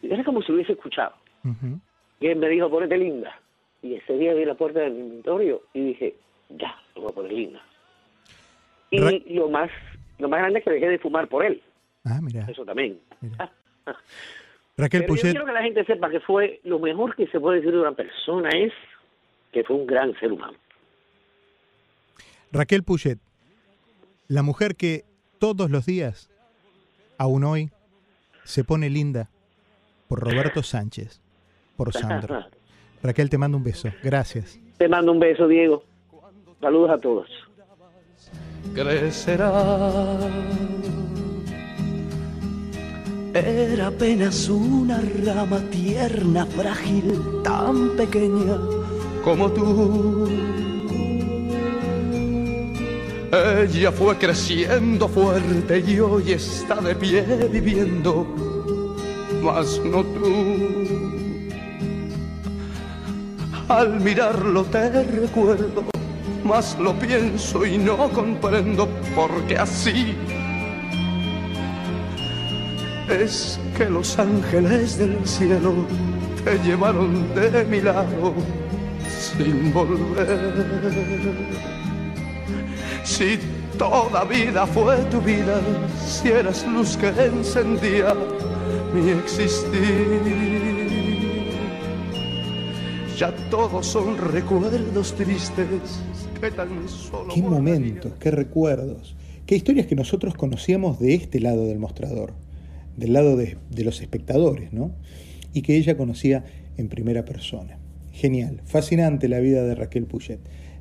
era 0.03 0.23
como 0.25 0.43
si 0.43 0.49
lo 0.49 0.57
hubiese 0.57 0.73
escuchado. 0.73 1.15
Ujú. 1.45 1.81
Y 2.21 2.27
él 2.27 2.37
me 2.37 2.49
dijo, 2.49 2.71
ponete 2.71 2.99
linda. 2.99 3.35
Y 3.83 3.95
ese 3.95 4.17
día 4.19 4.35
vi 4.35 4.45
la 4.45 4.55
puerta 4.55 4.81
del 4.81 4.95
dormitorio 4.95 5.63
y 5.73 5.85
dije, 5.87 6.15
ya, 6.51 6.77
lo 6.95 7.03
voy 7.03 7.11
a 7.11 7.15
poner 7.15 7.33
linda. 7.33 7.61
Y 8.91 9.35
lo 9.35 9.49
más 9.49 9.71
lo 10.21 10.29
más 10.29 10.41
grande 10.41 10.59
es 10.59 10.65
que 10.65 10.71
dejé 10.71 10.89
de 10.89 10.99
fumar 10.99 11.29
por 11.29 11.45
él. 11.45 11.63
Ah, 12.05 12.21
mira. 12.23 12.45
Eso 12.49 12.65
también. 12.65 13.01
Mira. 13.21 13.51
Raquel 14.77 15.03
Pero 15.03 15.15
yo 15.15 15.21
Puget, 15.21 15.31
quiero 15.33 15.47
que 15.47 15.53
la 15.53 15.63
gente 15.63 15.85
sepa 15.85 16.11
que 16.11 16.21
fue 16.21 16.61
lo 16.65 16.79
mejor 16.79 17.15
que 17.17 17.27
se 17.27 17.41
puede 17.41 17.57
decir 17.57 17.73
de 17.73 17.81
una 17.81 17.93
persona 17.93 18.49
es 18.51 18.73
que 19.53 19.65
fue 19.65 19.77
un 19.77 19.87
gran 19.87 20.19
ser 20.21 20.33
humano. 20.33 20.57
Raquel 22.53 22.83
Puget, 22.83 23.19
la 24.29 24.43
mujer 24.43 24.77
que 24.77 25.05
todos 25.39 25.71
los 25.71 25.87
días, 25.87 26.31
aún 27.19 27.45
hoy, 27.45 27.71
se 28.45 28.65
pone 28.65 28.91
linda 28.91 29.31
por 30.09 30.21
Roberto 30.21 30.63
Sánchez, 30.63 31.21
por 31.77 31.93
Sandro. 31.97 32.47
Raquel, 33.03 33.31
te 33.31 33.39
mando 33.39 33.57
un 33.57 33.65
beso. 33.65 33.89
Gracias. 34.03 34.59
Te 34.77 34.89
mando 34.89 35.13
un 35.13 35.21
beso, 35.21 35.47
Diego. 35.49 35.85
Saludos 36.61 36.91
a 36.91 36.99
todos. 36.99 37.29
crecerá. 38.75 40.19
Era 43.33 43.87
apenas 43.87 44.49
una 44.49 45.01
rama 45.25 45.61
tierna, 45.71 46.45
frágil, 46.47 47.21
tan 47.45 47.97
pequeña. 47.97 48.57
como 49.23 49.51
tú. 49.53 50.29
Ella 53.33 53.93
fue 53.93 54.19
creciendo 54.19 55.09
fuerte 55.09 55.85
y 55.87 56.01
hoy 56.01 56.33
está 56.33 56.77
de 56.77 56.97
pie 56.97 57.23
viviendo, 57.51 58.27
mas 59.41 59.81
no 59.85 60.03
tú. 60.03 61.01
Al 63.69 64.01
mirarlo 64.01 64.65
te 64.65 65.05
recuerdo, 65.05 65.85
mas 66.43 66.77
lo 66.81 66.93
pienso 66.99 67.65
y 67.65 67.79
no 67.79 68.11
comprendo 68.11 68.89
porque 69.15 69.57
así 69.57 70.17
es 73.09 73.61
que 73.77 73.85
los 73.85 74.19
ángeles 74.19 74.99
del 74.99 75.25
cielo 75.25 75.87
te 76.45 76.59
llevaron 76.65 77.33
de 77.35 77.65
mi 77.65 77.81
lado 77.81 78.35
sin 79.09 79.73
volver. 79.73 81.31
Si 83.11 83.39
toda 83.77 84.25
vida 84.25 84.65
fue 84.69 84.97
tu 85.11 85.21
vida, 85.21 85.61
si 86.07 86.29
eras 86.29 86.65
luz 86.65 86.97
que 86.97 87.09
encendía 87.09 88.15
mi 88.95 89.11
existir. 89.11 90.23
Ya 93.19 93.35
todos 93.51 93.85
son 93.85 94.17
recuerdos 94.17 95.13
tristes 95.17 95.67
que 96.41 96.53
tan 96.53 96.89
solo 96.89 97.35
Qué 97.35 97.43
momentos, 97.43 98.13
qué 98.21 98.31
recuerdos, 98.31 99.17
qué 99.45 99.57
historias 99.57 99.89
que 99.89 99.97
nosotros 99.97 100.35
conocíamos 100.35 101.01
de 101.01 101.15
este 101.15 101.41
lado 101.41 101.67
del 101.67 101.81
mostrador, 101.81 102.33
del 102.97 103.13
lado 103.13 103.37
de, 103.37 103.59
de 103.71 103.85
los 103.85 104.01
espectadores, 104.01 104.73
¿no? 104.73 104.93
Y 105.53 105.63
que 105.63 105.77
ella 105.77 105.97
conocía 105.97 106.45
en 106.77 106.89
primera 106.89 107.25
persona. 107.25 107.77
Genial, 108.13 108.63
fascinante 108.67 109.29
la 109.29 109.41
vida 109.41 109.65
de 109.65 109.75
Raquel 109.75 110.07
Puget. 110.07 110.39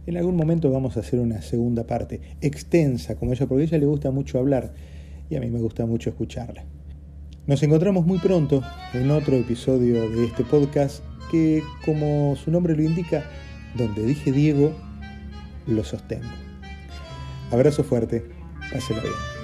En 0.10 0.18
algún 0.18 0.36
momento 0.36 0.72
vamos 0.72 0.97
a 0.97 1.01
hacer 1.01 1.20
una 1.20 1.39
segunda 1.43 1.86
parte, 1.86 2.20
extensa 2.41 3.16
como 3.16 3.32
ella, 3.32 3.45
porque 3.45 3.62
a 3.62 3.66
ella 3.68 3.78
le 3.78 3.86
gusta 3.86 4.10
mucho 4.10 4.39
hablar 4.39 4.74
y 5.30 5.36
a 5.36 5.39
mí 5.39 5.51
me 5.51 5.60
gusta 5.60 5.86
mucho 5.86 6.10
escucharla. 6.10 6.66
Nos 7.45 7.62
encontramos 7.62 8.07
muy 8.07 8.18
pronto 8.18 8.64
en 8.95 9.12
otro 9.12 9.36
episodio 9.36 10.10
de 10.10 10.26
este 10.26 10.43
podcast 10.43 11.03
que, 11.30 11.62
como 11.86 12.36
su 12.38 12.49
nombre 12.49 12.76
lo 12.76 12.82
indica, 12.82 13.24
donde 13.78 14.03
dije 14.03 14.32
Diego, 14.32 14.74
lo 15.68 15.84
sostengo. 15.84 16.26
Abrazo 17.51 17.84
fuerte, 17.84 18.26
pásela 18.74 19.01
bien. 19.01 19.39